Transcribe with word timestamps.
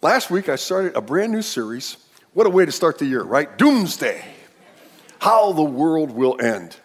Last 0.00 0.30
week 0.30 0.48
I 0.48 0.54
started 0.54 0.94
a 0.94 1.00
brand 1.00 1.32
new 1.32 1.42
series. 1.42 1.96
What 2.32 2.46
a 2.46 2.50
way 2.50 2.64
to 2.64 2.70
start 2.70 2.98
the 2.98 3.04
year, 3.04 3.22
right? 3.22 3.58
Doomsday. 3.58 4.24
How 5.18 5.52
the 5.52 5.62
world 5.62 6.12
will 6.12 6.40
end. 6.40 6.76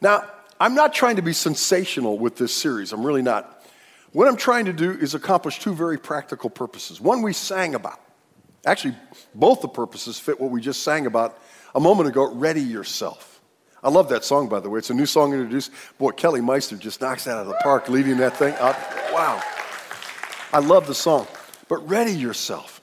Now, 0.00 0.24
I'm 0.58 0.74
not 0.74 0.92
trying 0.92 1.16
to 1.16 1.22
be 1.22 1.32
sensational 1.32 2.18
with 2.18 2.36
this 2.36 2.52
series. 2.52 2.92
I'm 2.92 3.06
really 3.06 3.22
not. 3.22 3.64
What 4.10 4.26
I'm 4.26 4.36
trying 4.36 4.64
to 4.64 4.72
do 4.72 4.90
is 4.90 5.14
accomplish 5.14 5.60
two 5.60 5.72
very 5.72 5.98
practical 5.98 6.50
purposes. 6.50 7.00
One 7.00 7.22
we 7.22 7.32
sang 7.32 7.76
about. 7.76 8.00
Actually, 8.66 8.96
both 9.34 9.60
the 9.60 9.68
purposes 9.68 10.18
fit 10.18 10.40
what 10.40 10.50
we 10.50 10.60
just 10.60 10.82
sang 10.82 11.06
about 11.06 11.38
a 11.76 11.80
moment 11.80 12.08
ago 12.08 12.32
ready 12.32 12.60
yourself. 12.60 13.40
I 13.84 13.88
love 13.88 14.08
that 14.08 14.24
song, 14.24 14.48
by 14.48 14.58
the 14.58 14.68
way. 14.68 14.78
It's 14.78 14.90
a 14.90 14.94
new 14.94 15.06
song 15.06 15.32
introduced. 15.32 15.70
Boy, 15.96 16.10
Kelly 16.10 16.40
Meister 16.40 16.76
just 16.76 17.00
knocks 17.00 17.24
that 17.24 17.36
out 17.36 17.42
of 17.42 17.46
the 17.48 17.58
park, 17.62 17.88
leading 17.88 18.16
that 18.18 18.36
thing 18.36 18.54
up. 18.54 18.76
Wow. 19.12 19.40
I 20.52 20.58
love 20.58 20.88
the 20.88 20.94
song. 20.94 21.28
But 21.72 21.88
ready 21.88 22.12
yourself. 22.12 22.82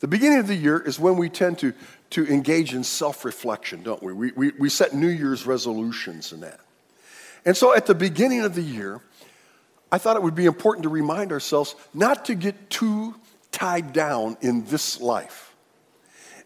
The 0.00 0.08
beginning 0.08 0.40
of 0.40 0.48
the 0.48 0.54
year 0.56 0.80
is 0.80 0.98
when 0.98 1.16
we 1.16 1.28
tend 1.28 1.60
to, 1.60 1.72
to 2.10 2.26
engage 2.26 2.74
in 2.74 2.82
self 2.82 3.24
reflection, 3.24 3.84
don't 3.84 4.02
we? 4.02 4.12
We, 4.12 4.32
we? 4.32 4.50
we 4.58 4.68
set 4.68 4.94
New 4.94 5.06
Year's 5.06 5.46
resolutions 5.46 6.32
and 6.32 6.42
that. 6.42 6.58
And 7.44 7.56
so 7.56 7.72
at 7.72 7.86
the 7.86 7.94
beginning 7.94 8.40
of 8.40 8.56
the 8.56 8.62
year, 8.62 9.00
I 9.92 9.98
thought 9.98 10.16
it 10.16 10.24
would 10.24 10.34
be 10.34 10.46
important 10.46 10.82
to 10.82 10.88
remind 10.88 11.30
ourselves 11.30 11.76
not 11.94 12.24
to 12.24 12.34
get 12.34 12.68
too 12.68 13.14
tied 13.52 13.92
down 13.92 14.38
in 14.40 14.64
this 14.64 15.00
life, 15.00 15.54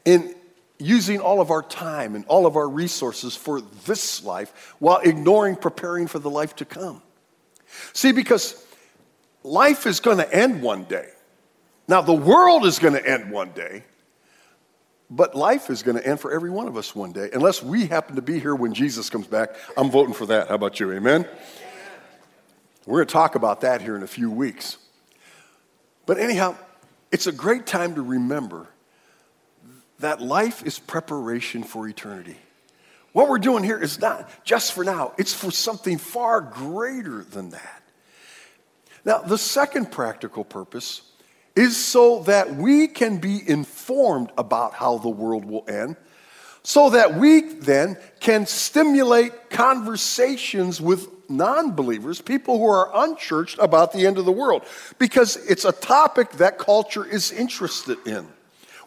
in 0.04 0.34
using 0.78 1.20
all 1.20 1.40
of 1.40 1.51
our 1.51 1.62
time 1.62 2.14
and 2.14 2.26
all 2.26 2.45
of 2.45 2.56
our 2.56 2.68
resources 2.68 3.34
for 3.34 3.62
this 3.87 4.23
life 4.23 4.74
while 4.80 4.98
ignoring 4.98 5.56
preparing 5.56 6.09
for 6.09 6.18
the 6.18 6.28
life 6.28 6.54
to 6.56 6.66
come. 6.66 7.01
See, 7.95 8.12
because 8.12 8.62
life 9.46 9.87
is 9.87 10.01
going 10.01 10.18
to 10.18 10.34
end 10.34 10.60
one 10.60 10.84
day. 10.84 11.09
Now, 11.88 12.00
the 12.00 12.12
world 12.12 12.66
is 12.66 12.78
going 12.78 12.95
to 12.95 13.06
end 13.06 13.30
one 13.30 13.50
day, 13.50 13.84
but 15.08 15.34
life 15.34 15.70
is 15.70 15.82
going 15.82 15.96
to 15.96 16.06
end 16.06 16.20
for 16.20 16.32
every 16.32 16.51
one 16.51 16.66
of 16.66 16.76
us 16.76 16.95
one 16.95 17.12
day. 17.12 17.30
Unless 17.32 17.62
we 17.62 17.87
happen 17.87 18.16
to 18.16 18.23
be 18.23 18.40
here 18.40 18.54
when 18.54 18.74
Jesus 18.74 19.09
comes 19.09 19.26
back, 19.26 19.54
I'm 19.76 19.90
voting 19.90 20.14
for 20.14 20.26
that. 20.26 20.48
How 20.48 20.57
about 20.57 20.80
you? 20.80 20.92
Amen? 20.92 21.26
We're 22.87 22.98
going 22.98 23.07
to 23.07 23.12
talk 23.12 23.34
about 23.34 23.60
that 23.60 23.82
here 23.82 23.96
in 23.96 24.02
a 24.02 24.09
few 24.09 24.30
weeks. 24.30 24.79
But 26.07 26.18
anyhow, 26.18 26.57
it's 27.12 27.26
a 27.26 27.32
great 27.32 27.66
time 27.66 27.95
to 27.95 28.02
remember 28.02 28.68
that 29.98 30.20
life 30.20 30.64
is 30.64 30.79
preparation 30.79 31.62
for 31.62 31.88
eternity. 31.88 32.37
What 33.12 33.29
we're 33.29 33.38
doing 33.38 33.64
here 33.64 33.79
is 33.79 34.01
not 34.01 34.29
just 34.45 34.73
for 34.73 34.84
now, 34.84 35.14
it's 35.16 35.32
for 35.32 35.51
something 35.51 35.98
far 35.98 36.40
greater 36.40 37.24
than 37.24 37.51
that. 37.51 37.82
Now, 39.04 39.18
the 39.18 39.38
second 39.38 39.90
practical 39.90 40.45
purpose 40.45 41.01
is 41.57 41.76
so 41.76 42.21
that 42.24 42.54
we 42.54 42.87
can 42.87 43.16
be 43.16 43.43
informed 43.49 44.30
about 44.37 44.74
how 44.74 44.99
the 44.99 45.09
world 45.09 45.46
will 45.46 45.65
end, 45.66 45.96
so 46.63 46.90
that 46.90 47.15
we 47.15 47.40
then 47.40 47.96
can 48.21 48.46
stimulate 48.46 49.51
conversations 49.51 50.80
with 50.80 51.09
non 51.30 51.73
believers, 51.74 52.21
people 52.21 52.59
who 52.59 52.66
are 52.66 52.90
unchurched 52.95 53.59
about 53.59 53.93
the 53.93 54.07
end 54.07 54.18
of 54.18 54.26
the 54.26 54.32
world, 54.32 54.63
because 54.98 55.37
it's 55.48 55.65
a 55.65 55.73
topic 55.73 56.30
that 56.32 56.59
culture 56.59 57.04
is 57.04 57.32
interested 57.32 57.98
in. 58.07 58.26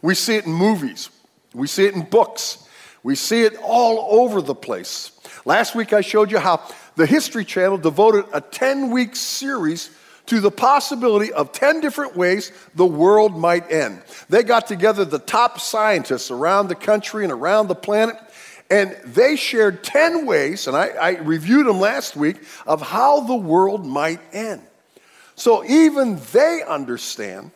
We 0.00 0.14
see 0.14 0.36
it 0.36 0.46
in 0.46 0.52
movies, 0.52 1.10
we 1.52 1.66
see 1.66 1.86
it 1.86 1.94
in 1.94 2.02
books, 2.02 2.68
we 3.02 3.16
see 3.16 3.42
it 3.42 3.56
all 3.62 4.20
over 4.20 4.40
the 4.40 4.54
place. 4.54 5.12
Last 5.44 5.74
week 5.74 5.92
I 5.92 6.02
showed 6.02 6.30
you 6.30 6.38
how 6.38 6.62
the 6.96 7.06
History 7.06 7.44
Channel 7.44 7.78
devoted 7.78 8.26
a 8.32 8.40
10 8.40 8.90
week 8.90 9.16
series 9.16 9.90
to 10.30 10.38
the 10.38 10.50
possibility 10.50 11.32
of 11.32 11.50
10 11.50 11.80
different 11.80 12.16
ways 12.16 12.52
the 12.76 12.86
world 12.86 13.36
might 13.36 13.68
end. 13.68 14.00
They 14.28 14.44
got 14.44 14.68
together 14.68 15.04
the 15.04 15.18
top 15.18 15.58
scientists 15.58 16.30
around 16.30 16.68
the 16.68 16.76
country 16.76 17.24
and 17.24 17.32
around 17.32 17.66
the 17.66 17.74
planet, 17.74 18.14
and 18.70 18.96
they 19.04 19.34
shared 19.34 19.82
10 19.82 20.26
ways, 20.26 20.68
and 20.68 20.76
I, 20.76 20.86
I 20.90 21.10
reviewed 21.16 21.66
them 21.66 21.80
last 21.80 22.14
week, 22.14 22.36
of 22.64 22.80
how 22.80 23.22
the 23.22 23.34
world 23.34 23.84
might 23.84 24.20
end. 24.32 24.62
So 25.34 25.64
even 25.64 26.20
they 26.32 26.62
understand 26.62 27.50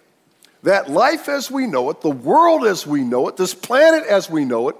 that 0.64 0.90
life 0.90 1.28
as 1.28 1.52
we 1.52 1.68
know 1.68 1.90
it, 1.90 2.00
the 2.00 2.10
world 2.10 2.66
as 2.66 2.84
we 2.84 3.02
know 3.02 3.28
it, 3.28 3.36
this 3.36 3.54
planet 3.54 4.04
as 4.08 4.28
we 4.28 4.44
know 4.44 4.70
it, 4.70 4.76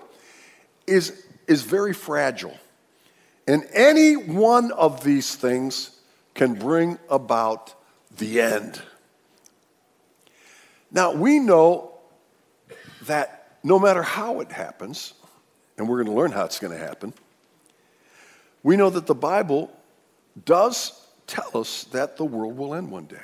is, 0.89 1.25
is 1.47 1.63
very 1.63 1.95
fragile. 1.95 2.59
And 3.47 3.65
any 3.73 4.15
one 4.17 4.73
of 4.73 5.05
these 5.05 5.37
things 5.37 5.97
can 6.35 6.55
bring 6.55 6.99
about 7.09 7.73
the 8.17 8.41
end. 8.41 8.81
Now, 10.91 11.13
we 11.13 11.39
know 11.39 11.93
that 13.07 13.59
no 13.63 13.79
matter 13.79 14.03
how 14.03 14.41
it 14.41 14.53
happens, 14.53 15.15
and 15.77 15.89
we're 15.89 16.03
going 16.03 16.15
to 16.15 16.21
learn 16.21 16.31
how 16.31 16.45
it's 16.45 16.59
going 16.59 16.73
to 16.73 16.79
happen, 16.79 17.13
we 18.63 18.77
know 18.77 18.91
that 18.91 19.07
the 19.07 19.15
Bible 19.15 19.71
does 20.45 21.07
tell 21.27 21.51
us 21.57 21.85
that 21.85 22.17
the 22.17 22.25
world 22.25 22.57
will 22.57 22.75
end 22.75 22.91
one 22.91 23.07
day. 23.07 23.17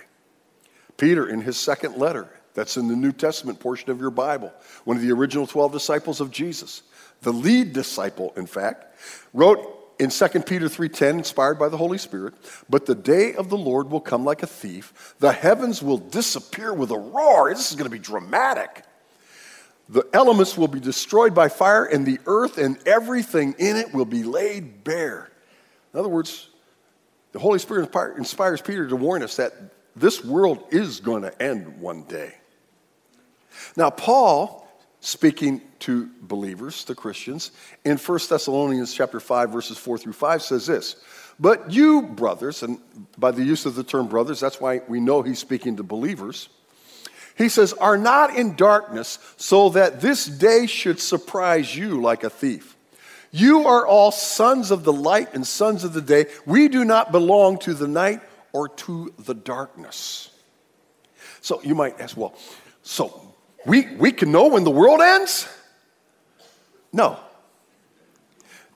Peter, 0.96 1.28
in 1.28 1.40
his 1.40 1.56
second 1.56 1.96
letter, 1.96 2.28
that's 2.54 2.76
in 2.76 2.88
the 2.88 2.96
New 2.96 3.12
Testament 3.12 3.60
portion 3.60 3.90
of 3.90 4.00
your 4.00 4.10
Bible, 4.10 4.52
one 4.84 4.96
of 4.96 5.02
the 5.02 5.12
original 5.12 5.46
12 5.46 5.72
disciples 5.72 6.20
of 6.20 6.30
Jesus, 6.30 6.82
the 7.22 7.32
lead 7.32 7.72
disciple, 7.72 8.32
in 8.36 8.46
fact, 8.46 8.98
wrote 9.32 9.79
in 10.00 10.10
2 10.10 10.46
Peter 10.46 10.66
3:10 10.66 11.18
inspired 11.18 11.58
by 11.58 11.68
the 11.68 11.76
Holy 11.76 11.98
Spirit, 11.98 12.34
but 12.70 12.86
the 12.86 12.94
day 12.94 13.34
of 13.34 13.50
the 13.50 13.56
Lord 13.56 13.90
will 13.90 14.00
come 14.00 14.24
like 14.24 14.42
a 14.42 14.46
thief. 14.46 15.14
The 15.18 15.32
heavens 15.32 15.82
will 15.82 15.98
disappear 15.98 16.72
with 16.72 16.90
a 16.90 16.98
roar. 16.98 17.50
This 17.50 17.70
is 17.70 17.76
going 17.76 17.84
to 17.84 17.90
be 17.90 17.98
dramatic. 17.98 18.82
The 19.90 20.06
elements 20.12 20.56
will 20.56 20.68
be 20.68 20.80
destroyed 20.80 21.34
by 21.34 21.48
fire 21.48 21.84
and 21.84 22.06
the 22.06 22.18
earth 22.26 22.56
and 22.56 22.78
everything 22.86 23.54
in 23.58 23.76
it 23.76 23.92
will 23.92 24.06
be 24.06 24.22
laid 24.22 24.84
bare. 24.84 25.30
In 25.92 26.00
other 26.00 26.08
words, 26.08 26.48
the 27.32 27.38
Holy 27.38 27.58
Spirit 27.58 27.94
inspires 28.16 28.62
Peter 28.62 28.88
to 28.88 28.96
warn 28.96 29.22
us 29.22 29.36
that 29.36 29.52
this 29.94 30.24
world 30.24 30.64
is 30.70 31.00
going 31.00 31.22
to 31.22 31.42
end 31.42 31.80
one 31.80 32.04
day. 32.04 32.34
Now, 33.76 33.90
Paul, 33.90 34.66
speaking 35.00 35.60
to 35.80 36.10
believers, 36.22 36.84
to 36.84 36.94
Christians, 36.94 37.50
in 37.84 37.96
1 37.96 38.18
Thessalonians 38.28 38.94
chapter 38.94 39.20
5, 39.20 39.50
verses 39.50 39.78
4 39.78 39.98
through 39.98 40.12
5, 40.12 40.42
says 40.42 40.66
this. 40.66 40.96
But 41.38 41.70
you, 41.70 42.02
brothers, 42.02 42.62
and 42.62 42.78
by 43.16 43.30
the 43.30 43.42
use 43.42 43.64
of 43.64 43.74
the 43.74 43.84
term 43.84 44.08
brothers, 44.08 44.40
that's 44.40 44.60
why 44.60 44.82
we 44.88 45.00
know 45.00 45.22
he's 45.22 45.38
speaking 45.38 45.76
to 45.76 45.82
believers. 45.82 46.50
He 47.36 47.48
says, 47.48 47.72
are 47.72 47.96
not 47.96 48.36
in 48.36 48.56
darkness 48.56 49.18
so 49.38 49.70
that 49.70 50.02
this 50.02 50.26
day 50.26 50.66
should 50.66 51.00
surprise 51.00 51.74
you 51.74 52.00
like 52.00 52.24
a 52.24 52.30
thief. 52.30 52.76
You 53.30 53.66
are 53.66 53.86
all 53.86 54.10
sons 54.10 54.70
of 54.70 54.84
the 54.84 54.92
light 54.92 55.34
and 55.34 55.46
sons 55.46 55.84
of 55.84 55.94
the 55.94 56.02
day. 56.02 56.26
We 56.44 56.68
do 56.68 56.84
not 56.84 57.12
belong 57.12 57.58
to 57.60 57.72
the 57.72 57.88
night 57.88 58.20
or 58.52 58.68
to 58.68 59.14
the 59.20 59.34
darkness. 59.34 60.30
So 61.40 61.62
you 61.62 61.74
might 61.74 61.98
ask, 62.00 62.16
well, 62.16 62.34
so 62.82 63.34
we, 63.64 63.86
we 63.96 64.12
can 64.12 64.32
know 64.32 64.48
when 64.48 64.64
the 64.64 64.70
world 64.70 65.00
ends? 65.00 65.48
No. 66.92 67.18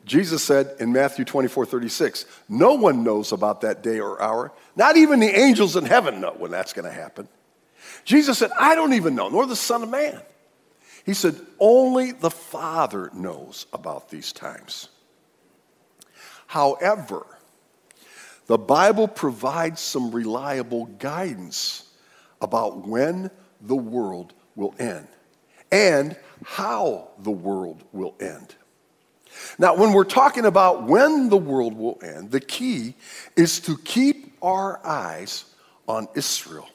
Jesus 0.05 0.43
said 0.43 0.77
in 0.81 0.93
Matthew 0.93 1.25
24 1.25 1.67
36, 1.67 2.27
no 2.49 2.75
one 2.75 3.05
knows 3.05 3.33
about 3.33 3.63
that 3.63 3.83
day 3.83 4.01
or 4.01 4.21
hour. 4.21 4.53
Not 4.77 4.97
even 4.97 5.21
the 5.21 5.39
angels 5.39 5.77
in 5.77 5.87
heaven 5.87 6.21
know 6.21 6.35
when 6.37 6.51
that's 6.51 6.73
going 6.73 6.85
to 6.85 6.93
happen. 6.93 7.29
Jesus 8.05 8.39
said, 8.39 8.51
I 8.59 8.75
don't 8.75 8.93
even 8.93 9.15
know, 9.15 9.29
nor 9.29 9.47
the 9.47 9.57
Son 9.57 9.83
of 9.83 9.89
Man. 9.89 10.21
He 11.07 11.15
said, 11.15 11.37
only 11.59 12.13
the 12.13 12.31
Father 12.31 13.11
knows 13.15 13.67
about 13.73 14.11
these 14.11 14.33
times. 14.33 14.89
However, 16.47 17.27
the 18.47 18.59
Bible 18.59 19.09
provides 19.09 19.81
some 19.81 20.11
reliable 20.11 20.87
guidance 20.87 21.91
about 22.41 22.87
when 22.87 23.31
the 23.61 23.77
world 23.77 24.35
will 24.55 24.75
end 24.79 25.09
and 25.75 26.17
how 26.45 27.09
the 27.19 27.31
world 27.31 27.83
will 27.93 28.15
end. 28.21 28.55
Now, 29.59 29.75
when 29.77 29.93
we're 29.93 30.05
talking 30.05 30.45
about 30.45 30.85
when 30.85 31.29
the 31.29 31.37
world 31.37 31.77
will 31.77 31.99
end, 32.03 32.31
the 32.31 32.41
key 32.41 32.95
is 33.37 33.61
to 33.61 33.77
keep 33.79 34.37
our 34.43 34.85
eyes 34.87 35.45
on 35.89 36.09
Israel. 36.15 36.69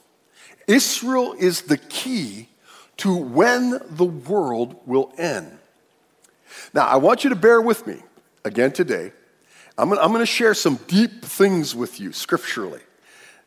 Israel 0.68 1.34
is 1.38 1.64
the 1.64 1.78
key 1.78 2.50
to 2.98 3.16
when 3.16 3.80
the 3.90 4.06
world 4.06 4.76
will 4.86 5.14
end. 5.18 5.58
Now, 6.74 6.86
I 6.88 6.98
want 6.98 7.24
you 7.24 7.30
to 7.30 7.36
bear 7.36 7.62
with 7.62 7.88
me 7.88 7.98
again 8.44 8.72
today. 8.72 9.14
I'm 9.78 9.90
going, 9.90 10.20
to 10.20 10.26
share 10.26 10.54
some 10.54 10.76
deep 10.88 11.24
things 11.24 11.74
with 11.74 12.02
you 12.02 12.12
scripturally. 12.12 12.82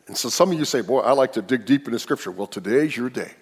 And 0.07 0.17
so 0.17 0.31
some 0.31 0.51
of 0.51 0.59
you 0.59 0.65
say, 0.65 0.81
Boy, 0.81 1.01
I 1.01 1.13
like 1.13 1.35
to 1.35 1.43
dig 1.43 1.67
deep 1.67 1.87
into 1.87 1.99
scripture. 1.99 2.31
Well, 2.31 2.47
today's 2.47 2.97
your 2.97 3.11
day. 3.11 3.33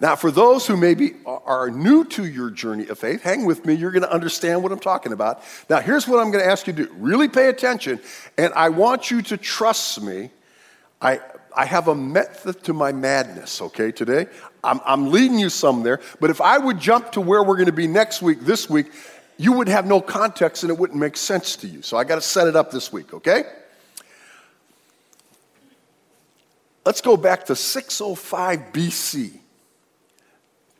Now, 0.00 0.16
for 0.16 0.30
those 0.30 0.66
who 0.66 0.76
maybe 0.76 1.14
are 1.24 1.70
new 1.70 2.04
to 2.06 2.26
your 2.26 2.50
journey 2.50 2.88
of 2.88 2.98
faith, 2.98 3.22
hang 3.22 3.44
with 3.44 3.64
me. 3.64 3.74
You're 3.74 3.92
going 3.92 4.02
to 4.02 4.12
understand 4.12 4.62
what 4.62 4.72
I'm 4.72 4.80
talking 4.80 5.12
about. 5.12 5.42
Now, 5.70 5.80
here's 5.80 6.08
what 6.08 6.18
I'm 6.18 6.32
going 6.32 6.44
to 6.44 6.50
ask 6.50 6.66
you 6.66 6.72
to 6.72 6.86
do 6.86 6.92
really 6.98 7.28
pay 7.28 7.48
attention, 7.48 8.00
and 8.36 8.52
I 8.54 8.70
want 8.70 9.10
you 9.10 9.22
to 9.22 9.36
trust 9.36 10.02
me. 10.02 10.30
I, 11.00 11.20
I 11.56 11.64
have 11.66 11.86
a 11.86 11.94
method 11.94 12.64
to 12.64 12.72
my 12.72 12.90
madness, 12.90 13.62
okay, 13.62 13.92
today. 13.92 14.26
I'm, 14.64 14.80
I'm 14.84 15.10
leading 15.12 15.38
you 15.38 15.48
some 15.48 15.84
there, 15.84 16.00
but 16.18 16.30
if 16.30 16.40
I 16.40 16.58
would 16.58 16.80
jump 16.80 17.12
to 17.12 17.20
where 17.20 17.42
we're 17.44 17.56
going 17.56 17.66
to 17.66 17.72
be 17.72 17.86
next 17.86 18.20
week, 18.20 18.40
this 18.40 18.68
week, 18.68 18.90
you 19.36 19.52
would 19.52 19.68
have 19.68 19.86
no 19.86 20.00
context 20.00 20.64
and 20.64 20.70
it 20.70 20.78
wouldn't 20.78 20.98
make 20.98 21.16
sense 21.16 21.56
to 21.56 21.68
you. 21.68 21.82
So 21.82 21.96
I 21.96 22.04
got 22.04 22.16
to 22.16 22.20
set 22.20 22.48
it 22.48 22.56
up 22.56 22.70
this 22.70 22.92
week, 22.92 23.14
okay? 23.14 23.44
Let's 26.84 27.00
go 27.00 27.16
back 27.16 27.46
to 27.46 27.56
605 27.56 28.72
BC 28.72 29.40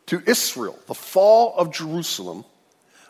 to 0.07 0.21
Israel, 0.25 0.77
the 0.87 0.93
fall 0.93 1.55
of 1.57 1.71
Jerusalem 1.71 2.45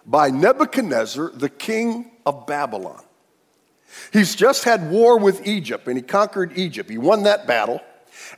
by 0.05 0.29
Nebuchadnezzar, 0.29 1.31
the 1.33 1.49
king 1.49 2.11
of 2.25 2.47
Babylon. 2.47 3.01
He's 4.11 4.35
just 4.35 4.63
had 4.63 4.89
war 4.89 5.17
with 5.17 5.45
Egypt 5.47 5.87
and 5.87 5.97
he 5.97 6.03
conquered 6.03 6.57
Egypt. 6.57 6.89
He 6.89 6.97
won 6.97 7.23
that 7.23 7.47
battle. 7.47 7.81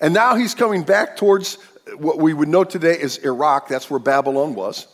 And 0.01 0.13
now 0.13 0.35
he's 0.35 0.55
coming 0.55 0.83
back 0.83 1.17
towards 1.17 1.55
what 1.97 2.17
we 2.17 2.33
would 2.33 2.47
know 2.47 2.63
today 2.63 2.97
as 2.99 3.17
Iraq. 3.17 3.67
That's 3.67 3.89
where 3.89 3.99
Babylon 3.99 4.55
was. 4.55 4.87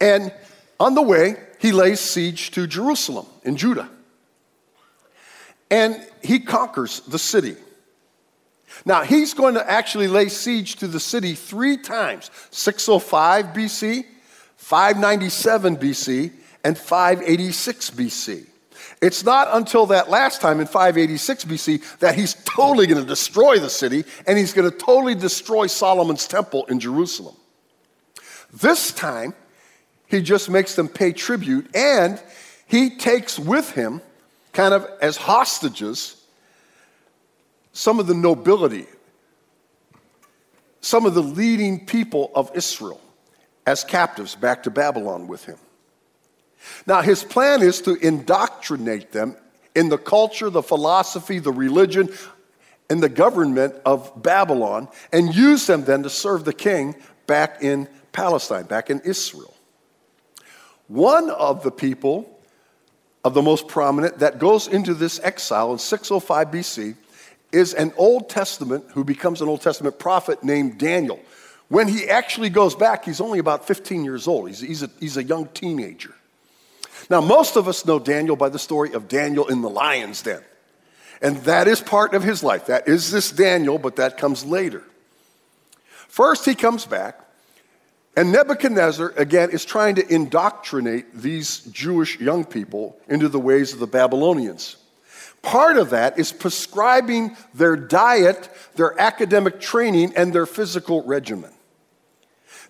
And 0.00 0.32
on 0.78 0.94
the 0.94 1.02
way, 1.02 1.36
he 1.58 1.72
lays 1.72 2.00
siege 2.00 2.50
to 2.52 2.66
Jerusalem 2.66 3.26
in 3.44 3.56
Judah. 3.56 3.88
And 5.70 6.04
he 6.22 6.40
conquers 6.40 7.00
the 7.00 7.18
city. 7.18 7.56
Now, 8.84 9.02
he's 9.02 9.34
going 9.34 9.54
to 9.54 9.70
actually 9.70 10.08
lay 10.08 10.28
siege 10.28 10.76
to 10.76 10.86
the 10.86 11.00
city 11.00 11.34
three 11.34 11.76
times 11.76 12.30
605 12.50 13.46
BC, 13.46 14.04
597 14.56 15.76
BC, 15.76 16.32
and 16.64 16.76
586 16.76 17.90
BC. 17.90 18.46
It's 19.02 19.24
not 19.24 19.48
until 19.52 19.86
that 19.86 20.08
last 20.08 20.40
time 20.40 20.60
in 20.60 20.66
586 20.66 21.44
BC 21.44 21.98
that 21.98 22.14
he's 22.14 22.34
totally 22.44 22.86
going 22.86 23.00
to 23.00 23.06
destroy 23.06 23.58
the 23.58 23.70
city 23.70 24.04
and 24.26 24.38
he's 24.38 24.52
going 24.52 24.70
to 24.70 24.76
totally 24.76 25.14
destroy 25.14 25.66
Solomon's 25.66 26.26
temple 26.26 26.64
in 26.66 26.80
Jerusalem. 26.80 27.36
This 28.52 28.92
time, 28.92 29.34
he 30.06 30.22
just 30.22 30.48
makes 30.48 30.76
them 30.76 30.88
pay 30.88 31.12
tribute 31.12 31.74
and 31.74 32.22
he 32.66 32.90
takes 32.90 33.38
with 33.38 33.70
him, 33.72 34.00
kind 34.52 34.72
of 34.72 34.88
as 35.00 35.16
hostages, 35.16 36.15
some 37.76 38.00
of 38.00 38.06
the 38.06 38.14
nobility, 38.14 38.86
some 40.80 41.04
of 41.04 41.12
the 41.12 41.22
leading 41.22 41.84
people 41.84 42.32
of 42.34 42.50
Israel 42.54 42.98
as 43.66 43.84
captives 43.84 44.34
back 44.34 44.62
to 44.62 44.70
Babylon 44.70 45.26
with 45.26 45.44
him. 45.44 45.58
Now, 46.86 47.02
his 47.02 47.22
plan 47.22 47.60
is 47.60 47.82
to 47.82 47.96
indoctrinate 47.96 49.12
them 49.12 49.36
in 49.74 49.90
the 49.90 49.98
culture, 49.98 50.48
the 50.48 50.62
philosophy, 50.62 51.38
the 51.38 51.52
religion, 51.52 52.08
and 52.88 53.02
the 53.02 53.10
government 53.10 53.74
of 53.84 54.22
Babylon 54.22 54.88
and 55.12 55.34
use 55.34 55.66
them 55.66 55.84
then 55.84 56.02
to 56.04 56.08
serve 56.08 56.46
the 56.46 56.54
king 56.54 56.94
back 57.26 57.62
in 57.62 57.88
Palestine, 58.12 58.64
back 58.64 58.88
in 58.88 59.00
Israel. 59.00 59.52
One 60.88 61.28
of 61.28 61.62
the 61.62 61.72
people 61.72 62.40
of 63.22 63.34
the 63.34 63.42
most 63.42 63.68
prominent 63.68 64.20
that 64.20 64.38
goes 64.38 64.66
into 64.66 64.94
this 64.94 65.20
exile 65.22 65.72
in 65.72 65.78
605 65.78 66.50
BC 66.50 66.96
is 67.52 67.74
an 67.74 67.92
Old 67.96 68.28
Testament 68.28 68.84
who 68.92 69.04
becomes 69.04 69.40
an 69.40 69.48
Old 69.48 69.62
Testament 69.62 69.98
prophet 69.98 70.42
named 70.42 70.78
Daniel. 70.78 71.20
When 71.68 71.88
he 71.88 72.08
actually 72.08 72.50
goes 72.50 72.74
back, 72.74 73.04
he's 73.04 73.20
only 73.20 73.38
about 73.38 73.66
15 73.66 74.04
years 74.04 74.28
old. 74.28 74.48
He's, 74.48 74.60
he's, 74.60 74.82
a, 74.82 74.90
he's 75.00 75.16
a 75.16 75.24
young 75.24 75.46
teenager. 75.48 76.14
Now, 77.10 77.20
most 77.20 77.56
of 77.56 77.68
us 77.68 77.84
know 77.84 77.98
Daniel 77.98 78.36
by 78.36 78.48
the 78.48 78.58
story 78.58 78.92
of 78.92 79.08
Daniel 79.08 79.46
in 79.48 79.62
the 79.62 79.70
lion's 79.70 80.22
den. 80.22 80.42
And 81.22 81.38
that 81.38 81.66
is 81.66 81.80
part 81.80 82.14
of 82.14 82.22
his 82.22 82.42
life. 82.42 82.66
That 82.66 82.88
is 82.88 83.10
this 83.10 83.30
Daniel, 83.30 83.78
but 83.78 83.96
that 83.96 84.18
comes 84.18 84.44
later. 84.44 84.82
First, 86.08 86.44
he 86.44 86.54
comes 86.54 86.86
back, 86.86 87.20
and 88.16 88.32
Nebuchadnezzar, 88.32 89.12
again, 89.16 89.50
is 89.50 89.64
trying 89.64 89.96
to 89.96 90.14
indoctrinate 90.14 91.12
these 91.14 91.60
Jewish 91.60 92.18
young 92.18 92.44
people 92.44 92.98
into 93.08 93.28
the 93.28 93.40
ways 93.40 93.72
of 93.72 93.78
the 93.78 93.86
Babylonians. 93.86 94.76
Part 95.46 95.76
of 95.76 95.90
that 95.90 96.18
is 96.18 96.32
prescribing 96.32 97.36
their 97.54 97.76
diet, 97.76 98.50
their 98.74 99.00
academic 99.00 99.60
training, 99.60 100.12
and 100.16 100.32
their 100.32 100.44
physical 100.44 101.04
regimen. 101.04 101.52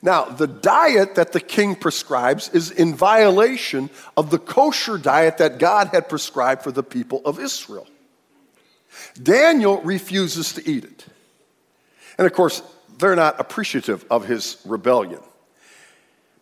Now, 0.02 0.26
the 0.26 0.46
diet 0.46 1.14
that 1.14 1.32
the 1.32 1.40
king 1.40 1.74
prescribes 1.74 2.50
is 2.50 2.70
in 2.70 2.94
violation 2.94 3.88
of 4.14 4.28
the 4.28 4.38
kosher 4.38 4.98
diet 4.98 5.38
that 5.38 5.58
God 5.58 5.88
had 5.88 6.10
prescribed 6.10 6.62
for 6.62 6.70
the 6.70 6.82
people 6.82 7.22
of 7.24 7.40
Israel. 7.40 7.86
Daniel 9.22 9.80
refuses 9.80 10.52
to 10.52 10.70
eat 10.70 10.84
it. 10.84 11.06
And 12.18 12.26
of 12.26 12.34
course, 12.34 12.60
they're 12.98 13.16
not 13.16 13.40
appreciative 13.40 14.04
of 14.10 14.26
his 14.26 14.58
rebellion. 14.66 15.20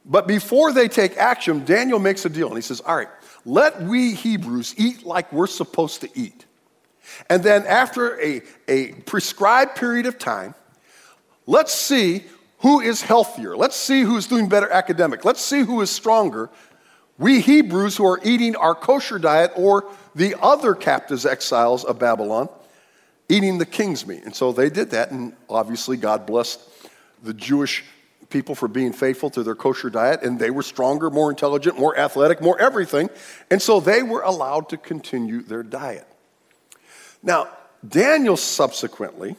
But 0.05 0.27
before 0.27 0.73
they 0.73 0.89
take 0.89 1.17
action, 1.17 1.65
Daniel 1.65 2.01
makes 2.01 2.25
a 2.25 2.29
deal 2.29 2.49
and 2.49 2.57
he 2.57 2.63
says, 2.63 2.81
All 2.81 2.97
right, 2.97 3.09
let 3.45 3.83
we 3.83 4.15
Hebrews 4.15 4.75
eat 4.79 5.05
like 5.05 5.33
we're 5.33 5.47
supposed 5.47 6.01
to 6.01 6.09
eat. 6.15 6.47
And 7.29 7.43
then, 7.43 7.67
after 7.67 8.21
a, 8.21 8.43
a 8.67 8.93
prescribed 9.03 9.77
period 9.77 10.07
of 10.07 10.19
time, 10.19 10.55
let's 11.47 11.73
see 11.73 12.25
who 12.59 12.81
is 12.81 13.03
healthier. 13.03 13.57
Let's 13.57 13.77
see 13.77 14.01
who's 14.01 14.27
doing 14.27 14.49
better 14.49 14.71
academic. 14.71 15.25
Let's 15.25 15.43
see 15.43 15.61
who 15.61 15.83
is 15.83 15.91
stronger. 15.91 16.49
We 17.19 17.41
Hebrews 17.41 17.97
who 17.97 18.07
are 18.07 18.21
eating 18.25 18.57
our 18.57 18.75
kosher 18.75 19.19
diet 19.19 19.53
or 19.55 19.85
the 20.15 20.35
other 20.41 20.75
captives, 20.75 21.27
exiles 21.27 21.85
of 21.85 21.99
Babylon, 21.99 22.49
eating 23.29 23.59
the 23.59 23.67
king's 23.67 24.07
meat. 24.07 24.25
And 24.25 24.35
so 24.35 24.53
they 24.53 24.71
did 24.71 24.91
that, 24.91 25.11
and 25.11 25.35
obviously 25.49 25.97
God 25.97 26.27
blessed 26.27 26.61
the 27.23 27.35
Jewish 27.35 27.85
people 28.35 28.57
for 28.57 28.67
being 28.67 28.93
faithful 28.93 29.31
to 29.31 29.45
their 29.45 29.55
kosher 29.55 29.89
diet, 29.89 30.25
and 30.25 30.41
they 30.41 30.51
were 30.51 30.65
stronger, 30.65 31.09
more 31.09 31.31
intelligent, 31.31 31.79
more 31.79 31.97
athletic, 31.97 32.43
more 32.43 32.61
everything. 32.61 33.09
And 33.49 33.63
so 33.63 33.79
they 33.79 34.03
were 34.03 34.23
allowed 34.23 34.71
to 34.71 34.77
continue 34.77 35.41
their 35.41 35.63
diet. 35.63 36.07
Now, 37.23 37.47
Daniel 37.87 38.37
subsequently 38.37 39.37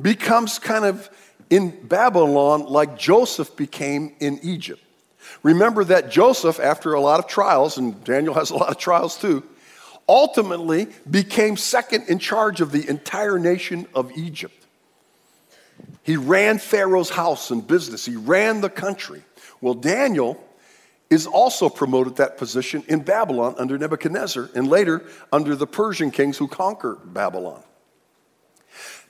becomes 0.00 0.60
kind 0.60 0.84
of 0.84 1.10
in 1.50 1.86
Babylon 1.88 2.66
like 2.66 2.96
Joseph 2.96 3.56
became 3.56 4.14
in 4.20 4.38
Egypt. 4.44 4.80
Remember 5.42 5.82
that 5.82 6.08
Joseph, 6.08 6.60
after 6.60 6.92
a 6.94 7.00
lot 7.00 7.18
of 7.18 7.26
trials, 7.26 7.76
and 7.76 8.04
Daniel 8.04 8.34
has 8.34 8.50
a 8.50 8.56
lot 8.56 8.70
of 8.70 8.78
trials 8.78 9.18
too, 9.18 9.42
ultimately 10.08 10.86
became 11.10 11.56
second 11.56 12.08
in 12.08 12.20
charge 12.20 12.60
of 12.60 12.70
the 12.70 12.88
entire 12.88 13.38
nation 13.38 13.88
of 13.96 14.12
Egypt. 14.16 14.61
He 16.02 16.16
ran 16.16 16.58
Pharaoh's 16.58 17.10
house 17.10 17.50
and 17.50 17.66
business, 17.66 18.04
he 18.04 18.16
ran 18.16 18.60
the 18.60 18.70
country. 18.70 19.22
Well, 19.60 19.74
Daniel 19.74 20.42
is 21.10 21.26
also 21.26 21.68
promoted 21.68 22.16
that 22.16 22.38
position 22.38 22.82
in 22.88 23.00
Babylon 23.00 23.54
under 23.58 23.76
Nebuchadnezzar 23.76 24.48
and 24.54 24.66
later 24.66 25.04
under 25.30 25.54
the 25.54 25.66
Persian 25.66 26.10
kings 26.10 26.38
who 26.38 26.48
conquered 26.48 27.12
Babylon. 27.12 27.62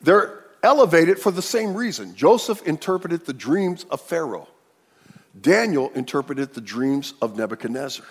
They're 0.00 0.44
elevated 0.62 1.18
for 1.18 1.30
the 1.30 1.42
same 1.42 1.74
reason. 1.74 2.14
Joseph 2.14 2.62
interpreted 2.62 3.24
the 3.24 3.32
dreams 3.32 3.84
of 3.90 4.00
Pharaoh, 4.00 4.48
Daniel 5.40 5.90
interpreted 5.94 6.52
the 6.52 6.60
dreams 6.60 7.14
of 7.22 7.38
Nebuchadnezzar. 7.38 8.04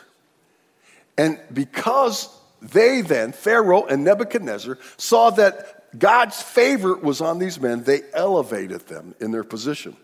And 1.17 1.39
because 1.53 2.35
they 2.61 3.01
then, 3.01 3.31
Pharaoh 3.31 3.85
and 3.85 4.03
Nebuchadnezzar, 4.03 4.77
saw 4.97 5.29
that 5.31 5.80
God's 5.97 6.41
favor 6.41 6.95
was 6.95 7.21
on 7.21 7.39
these 7.39 7.59
men, 7.59 7.83
they 7.83 8.01
elevated 8.13 8.87
them 8.87 9.15
in 9.19 9.31
their 9.31 9.43
position. 9.43 9.95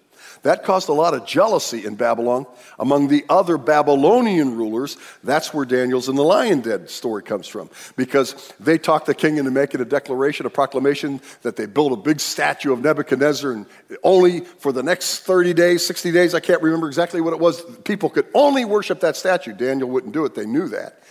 That 0.44 0.64
caused 0.64 0.90
a 0.90 0.94
lot 0.94 1.14
of 1.14 1.26
jealousy 1.26 1.86
in 1.86 1.96
Babylon 1.96 2.46
among 2.78 3.08
the 3.08 3.26
other 3.30 3.58
Babylonian 3.58 4.56
rulers. 4.56 4.98
That's 5.24 5.54
where 5.54 5.66
Daniel's 5.66 6.10
and 6.10 6.18
the 6.18 6.24
lion 6.24 6.62
dead 6.62 6.90
story 6.90 7.24
comes 7.24 7.48
from. 7.48 7.70
Because 7.96 8.54
they 8.60 8.78
talked 8.78 9.08
the 9.08 9.16
king 9.16 9.38
into 9.38 9.52
making 9.52 9.82
a 9.82 9.86
declaration, 9.86 10.46
a 10.46 10.50
proclamation 10.50 11.22
that 11.42 11.56
they 11.56 11.66
build 11.66 11.92
a 11.92 11.96
big 11.96 12.20
statue 12.20 12.72
of 12.72 12.82
Nebuchadnezzar 12.82 13.52
and 13.52 13.66
only 14.04 14.42
for 14.42 14.72
the 14.72 14.84
next 14.84 15.20
30 15.20 15.54
days, 15.54 15.86
60 15.86 16.12
days, 16.12 16.34
I 16.34 16.40
can't 16.40 16.62
remember 16.62 16.88
exactly 16.88 17.22
what 17.22 17.34
it 17.34 17.40
was, 17.40 17.62
people 17.84 18.10
could 18.10 18.28
only 18.34 18.66
worship 18.66 19.00
that 19.02 19.16
statue. 19.16 19.54
Daniel 19.54 19.90
wouldn't 19.90 20.14
do 20.14 20.26
it, 20.26 20.36
they 20.36 20.46
knew 20.46 20.68
that. 20.70 21.02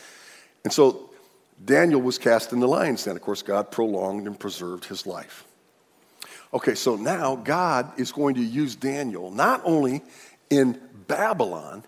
And 0.65 0.73
so 0.73 1.11
Daniel 1.65 2.01
was 2.01 2.19
cast 2.19 2.53
in 2.53 2.61
the 2.61 2.69
lion's 2.69 3.05
den. 3.05 3.17
Of 3.17 3.23
course, 3.23 3.43
God 3.43 3.71
prolonged 3.71 4.27
and 4.27 4.39
preserved 4.39 4.85
his 4.85 5.07
life. 5.07 5.45
Okay, 6.53 6.75
so 6.75 6.97
now 6.97 7.37
God 7.37 7.99
is 7.99 8.13
going 8.13 8.35
to 8.37 8.43
use 8.43 8.77
Daniel 8.77 9.31
not 9.31 9.61
only 9.65 10.03
in 10.51 10.81
Babylon, 11.09 11.83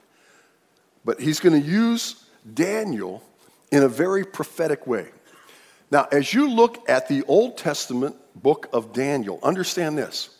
but 1.05 1.21
he's 1.21 1.41
going 1.41 1.61
to 1.61 1.67
use 1.67 2.25
Daniel 2.55 3.23
in 3.71 3.83
a 3.83 3.89
very 3.89 4.25
prophetic 4.25 4.87
way. 4.87 5.09
Now, 5.91 6.09
as 6.13 6.35
you 6.35 6.51
look 6.51 6.89
at 6.89 7.09
the 7.09 7.23
Old 7.25 7.57
Testament 7.57 8.17
book 8.35 8.69
of 8.73 8.93
Daniel, 8.93 9.39
understand 9.43 9.97
this. 9.97 10.31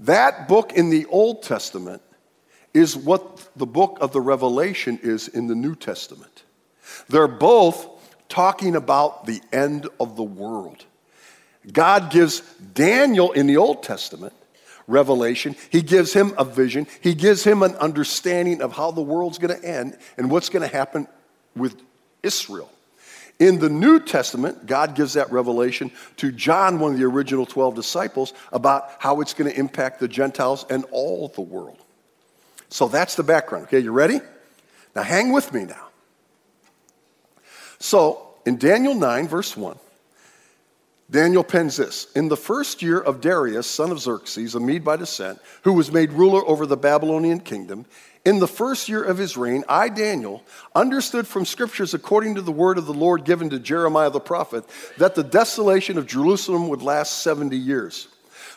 That 0.00 0.46
book 0.46 0.72
in 0.72 0.90
the 0.90 1.06
Old 1.06 1.42
Testament 1.42 2.02
is 2.74 2.96
what 2.96 3.48
the 3.56 3.66
book 3.66 3.98
of 4.00 4.12
the 4.12 4.20
Revelation 4.20 4.98
is 5.02 5.26
in 5.26 5.46
the 5.48 5.54
New 5.54 5.74
Testament. 5.74 6.44
They're 7.08 7.26
both 7.26 7.88
talking 8.28 8.76
about 8.76 9.26
the 9.26 9.40
end 9.52 9.88
of 9.98 10.16
the 10.16 10.22
world. 10.22 10.84
God 11.72 12.10
gives 12.10 12.40
Daniel 12.74 13.32
in 13.32 13.46
the 13.46 13.56
Old 13.56 13.82
Testament 13.82 14.32
revelation. 14.86 15.54
He 15.70 15.82
gives 15.82 16.12
him 16.12 16.32
a 16.38 16.44
vision. 16.44 16.86
He 17.00 17.14
gives 17.14 17.44
him 17.44 17.62
an 17.62 17.76
understanding 17.76 18.62
of 18.62 18.72
how 18.72 18.90
the 18.90 19.02
world's 19.02 19.38
going 19.38 19.58
to 19.58 19.66
end 19.66 19.98
and 20.16 20.30
what's 20.30 20.48
going 20.48 20.68
to 20.68 20.74
happen 20.74 21.06
with 21.54 21.80
Israel. 22.22 22.70
In 23.38 23.60
the 23.60 23.68
New 23.68 24.00
Testament, 24.00 24.66
God 24.66 24.96
gives 24.96 25.12
that 25.12 25.30
revelation 25.30 25.92
to 26.16 26.32
John, 26.32 26.80
one 26.80 26.94
of 26.94 26.98
the 26.98 27.04
original 27.04 27.46
12 27.46 27.76
disciples, 27.76 28.32
about 28.52 28.90
how 28.98 29.20
it's 29.20 29.32
going 29.32 29.50
to 29.50 29.56
impact 29.56 30.00
the 30.00 30.08
Gentiles 30.08 30.66
and 30.68 30.84
all 30.90 31.28
the 31.28 31.42
world. 31.42 31.78
So 32.68 32.88
that's 32.88 33.14
the 33.14 33.22
background. 33.22 33.66
Okay, 33.66 33.78
you 33.78 33.92
ready? 33.92 34.20
Now 34.96 35.02
hang 35.02 35.32
with 35.32 35.52
me 35.52 35.64
now. 35.64 35.87
So 37.78 38.28
in 38.44 38.56
Daniel 38.56 38.94
9, 38.94 39.28
verse 39.28 39.56
1, 39.56 39.78
Daniel 41.10 41.42
pens 41.42 41.76
this 41.76 42.08
In 42.14 42.28
the 42.28 42.36
first 42.36 42.82
year 42.82 42.98
of 42.98 43.20
Darius, 43.20 43.66
son 43.66 43.90
of 43.90 44.00
Xerxes, 44.00 44.54
a 44.54 44.60
Mede 44.60 44.84
by 44.84 44.96
descent, 44.96 45.40
who 45.62 45.72
was 45.72 45.90
made 45.90 46.12
ruler 46.12 46.46
over 46.46 46.66
the 46.66 46.76
Babylonian 46.76 47.40
kingdom, 47.40 47.86
in 48.24 48.40
the 48.40 48.48
first 48.48 48.90
year 48.90 49.02
of 49.02 49.16
his 49.16 49.36
reign, 49.36 49.64
I, 49.68 49.88
Daniel, 49.88 50.42
understood 50.74 51.26
from 51.26 51.46
scriptures 51.46 51.94
according 51.94 52.34
to 52.34 52.42
the 52.42 52.52
word 52.52 52.76
of 52.76 52.84
the 52.84 52.92
Lord 52.92 53.24
given 53.24 53.48
to 53.50 53.58
Jeremiah 53.58 54.10
the 54.10 54.20
prophet 54.20 54.64
that 54.98 55.14
the 55.14 55.22
desolation 55.22 55.96
of 55.96 56.06
Jerusalem 56.06 56.68
would 56.68 56.82
last 56.82 57.22
70 57.22 57.56
years. 57.56 58.08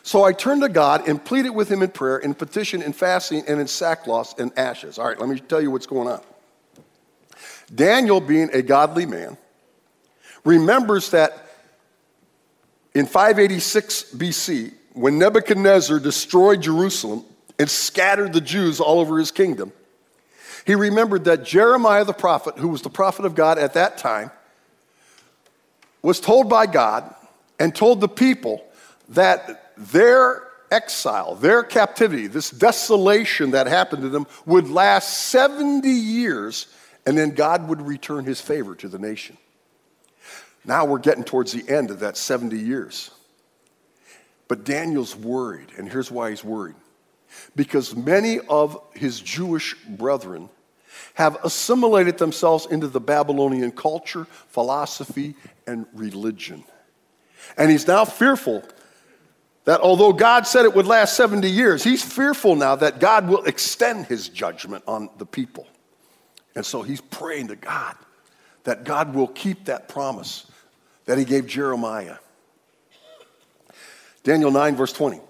So 0.02 0.24
I 0.24 0.32
turned 0.32 0.62
to 0.62 0.68
God 0.68 1.08
and 1.08 1.24
pleaded 1.24 1.50
with 1.50 1.70
him 1.70 1.80
in 1.82 1.90
prayer, 1.90 2.18
in 2.18 2.34
petition, 2.34 2.82
in 2.82 2.92
fasting, 2.92 3.44
and 3.46 3.60
in 3.60 3.68
sackcloth 3.68 4.38
and 4.38 4.52
ashes. 4.58 4.98
All 4.98 5.06
right, 5.06 5.18
let 5.18 5.28
me 5.28 5.38
tell 5.38 5.62
you 5.62 5.70
what's 5.70 5.86
going 5.86 6.08
on. 6.08 6.20
Daniel, 7.74 8.20
being 8.20 8.50
a 8.52 8.62
godly 8.62 9.06
man, 9.06 9.36
remembers 10.44 11.10
that 11.10 11.46
in 12.94 13.06
586 13.06 14.14
BC, 14.14 14.72
when 14.92 15.18
Nebuchadnezzar 15.18 15.98
destroyed 15.98 16.60
Jerusalem 16.62 17.24
and 17.58 17.70
scattered 17.70 18.32
the 18.32 18.40
Jews 18.40 18.80
all 18.80 19.00
over 19.00 19.18
his 19.18 19.30
kingdom, 19.30 19.72
he 20.66 20.74
remembered 20.74 21.24
that 21.24 21.44
Jeremiah 21.44 22.04
the 22.04 22.12
prophet, 22.12 22.58
who 22.58 22.68
was 22.68 22.82
the 22.82 22.90
prophet 22.90 23.24
of 23.24 23.34
God 23.34 23.58
at 23.58 23.74
that 23.74 23.98
time, 23.98 24.30
was 26.02 26.20
told 26.20 26.48
by 26.48 26.66
God 26.66 27.14
and 27.58 27.74
told 27.74 28.00
the 28.00 28.08
people 28.08 28.64
that 29.10 29.72
their 29.76 30.42
exile, 30.70 31.34
their 31.34 31.62
captivity, 31.62 32.26
this 32.26 32.50
desolation 32.50 33.52
that 33.52 33.66
happened 33.66 34.02
to 34.02 34.08
them 34.08 34.26
would 34.46 34.68
last 34.68 35.28
70 35.28 35.88
years 35.88 36.66
and 37.06 37.16
then 37.18 37.30
God 37.30 37.68
would 37.68 37.82
return 37.82 38.24
his 38.24 38.40
favor 38.40 38.74
to 38.76 38.88
the 38.88 38.98
nation. 38.98 39.36
Now 40.64 40.84
we're 40.84 40.98
getting 40.98 41.24
towards 41.24 41.52
the 41.52 41.68
end 41.68 41.90
of 41.90 42.00
that 42.00 42.16
70 42.16 42.56
years. 42.56 43.10
But 44.48 44.64
Daniel's 44.64 45.16
worried, 45.16 45.68
and 45.76 45.90
here's 45.90 46.10
why 46.10 46.30
he's 46.30 46.44
worried. 46.44 46.76
Because 47.56 47.96
many 47.96 48.38
of 48.40 48.78
his 48.92 49.18
Jewish 49.20 49.74
brethren 49.88 50.50
have 51.14 51.42
assimilated 51.42 52.18
themselves 52.18 52.66
into 52.66 52.86
the 52.86 53.00
Babylonian 53.00 53.72
culture, 53.72 54.26
philosophy, 54.48 55.34
and 55.66 55.86
religion. 55.94 56.64
And 57.56 57.70
he's 57.70 57.86
now 57.86 58.04
fearful 58.04 58.62
that 59.64 59.80
although 59.80 60.12
God 60.12 60.46
said 60.46 60.64
it 60.64 60.74
would 60.74 60.86
last 60.86 61.16
70 61.16 61.48
years, 61.48 61.84
he's 61.84 62.04
fearful 62.04 62.56
now 62.56 62.76
that 62.76 63.00
God 63.00 63.28
will 63.28 63.44
extend 63.44 64.06
his 64.06 64.28
judgment 64.28 64.84
on 64.86 65.08
the 65.18 65.26
people. 65.26 65.66
And 66.54 66.64
so 66.64 66.82
he's 66.82 67.00
praying 67.00 67.48
to 67.48 67.56
God 67.56 67.96
that 68.64 68.84
God 68.84 69.14
will 69.14 69.28
keep 69.28 69.64
that 69.66 69.88
promise 69.88 70.46
that 71.06 71.18
he 71.18 71.24
gave 71.24 71.46
Jeremiah. 71.46 72.16
Daniel 74.22 74.50
9, 74.50 74.76
verse 74.76 74.92
20. 74.92 75.20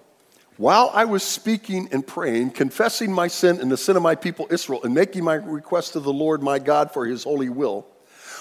While 0.58 0.90
I 0.92 1.06
was 1.06 1.22
speaking 1.22 1.88
and 1.92 2.06
praying, 2.06 2.50
confessing 2.50 3.10
my 3.10 3.28
sin 3.28 3.60
and 3.60 3.72
the 3.72 3.76
sin 3.76 3.96
of 3.96 4.02
my 4.02 4.14
people 4.14 4.46
Israel, 4.50 4.82
and 4.84 4.94
making 4.94 5.24
my 5.24 5.34
request 5.34 5.94
to 5.94 6.00
the 6.00 6.12
Lord 6.12 6.42
my 6.42 6.58
God 6.58 6.92
for 6.92 7.06
his 7.06 7.24
holy 7.24 7.48
will, 7.48 7.86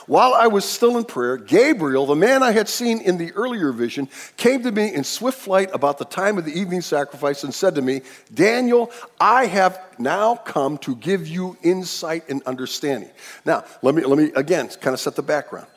while 0.08 0.34
I 0.34 0.48
was 0.48 0.65
still 0.65 0.98
in 0.98 1.03
prayer, 1.03 1.38
Gabriel, 1.38 2.05
the 2.05 2.15
man 2.15 2.43
I 2.43 2.51
had 2.51 2.67
seen 2.67 3.00
in 3.01 3.17
the 3.17 3.31
earlier 3.34 3.72
vision, 3.72 4.10
came 4.38 4.63
to 4.63 4.72
me 4.72 4.93
in 4.93 5.03
swift 5.03 5.39
flight 5.39 5.70
about 5.74 5.98
the 5.98 6.05
time 6.05 6.38
of 6.38 6.46
the 6.46 6.58
evening 6.58 6.81
sacrifice 6.81 7.43
and 7.43 7.53
said 7.53 7.75
to 7.75 7.81
me, 7.81 8.01
Daniel, 8.34 8.91
I 9.20 9.46
have 9.46 9.79
now 9.98 10.36
come 10.36 10.77
to 10.79 10.96
give 10.96 11.27
you 11.27 11.58
insight 11.62 12.29
and 12.29 12.41
understanding. 12.43 13.10
Now, 13.46 13.65
let 13.81 13.96
me, 13.96 14.03
let 14.03 14.17
me 14.17 14.31
again 14.36 14.67
kind 14.67 14.93
of 14.93 15.00
set 15.00 15.15
the 15.15 15.24
background. 15.24 15.67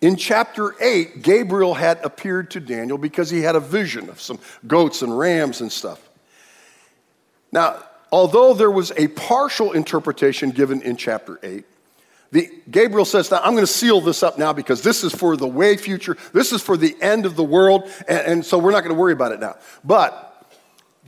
In 0.00 0.16
chapter 0.16 0.74
8, 0.82 1.22
Gabriel 1.22 1.74
had 1.74 2.04
appeared 2.04 2.50
to 2.52 2.60
Daniel 2.60 2.98
because 2.98 3.30
he 3.30 3.40
had 3.40 3.54
a 3.54 3.60
vision 3.60 4.08
of 4.08 4.20
some 4.20 4.40
goats 4.66 5.02
and 5.02 5.16
rams 5.16 5.60
and 5.60 5.70
stuff. 5.70 6.10
Now, 7.52 7.84
although 8.10 8.52
there 8.52 8.70
was 8.70 8.90
a 8.96 9.06
partial 9.08 9.72
interpretation 9.72 10.50
given 10.50 10.82
in 10.82 10.96
chapter 10.96 11.38
8, 11.42 11.64
the, 12.32 12.50
Gabriel 12.70 13.04
says, 13.04 13.30
Now 13.30 13.40
I'm 13.44 13.52
going 13.52 13.62
to 13.62 13.66
seal 13.66 14.00
this 14.00 14.22
up 14.22 14.38
now 14.38 14.54
because 14.54 14.82
this 14.82 15.04
is 15.04 15.14
for 15.14 15.36
the 15.36 15.46
way 15.46 15.76
future. 15.76 16.16
This 16.32 16.50
is 16.52 16.62
for 16.62 16.78
the 16.78 16.96
end 17.00 17.26
of 17.26 17.36
the 17.36 17.44
world. 17.44 17.90
And, 18.08 18.18
and 18.20 18.44
so 18.46 18.58
we're 18.58 18.72
not 18.72 18.82
going 18.82 18.94
to 18.94 19.00
worry 19.00 19.12
about 19.12 19.32
it 19.32 19.40
now. 19.40 19.56
But 19.84 20.46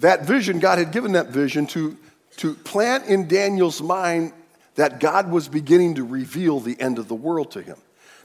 that 0.00 0.26
vision, 0.26 0.58
God 0.58 0.78
had 0.78 0.92
given 0.92 1.12
that 1.12 1.28
vision 1.28 1.66
to, 1.68 1.96
to 2.36 2.54
plant 2.54 3.06
in 3.06 3.26
Daniel's 3.26 3.80
mind 3.80 4.34
that 4.74 5.00
God 5.00 5.30
was 5.30 5.48
beginning 5.48 5.94
to 5.94 6.04
reveal 6.04 6.60
the 6.60 6.78
end 6.78 6.98
of 6.98 7.08
the 7.08 7.14
world 7.14 7.52
to 7.52 7.62
him. 7.62 7.78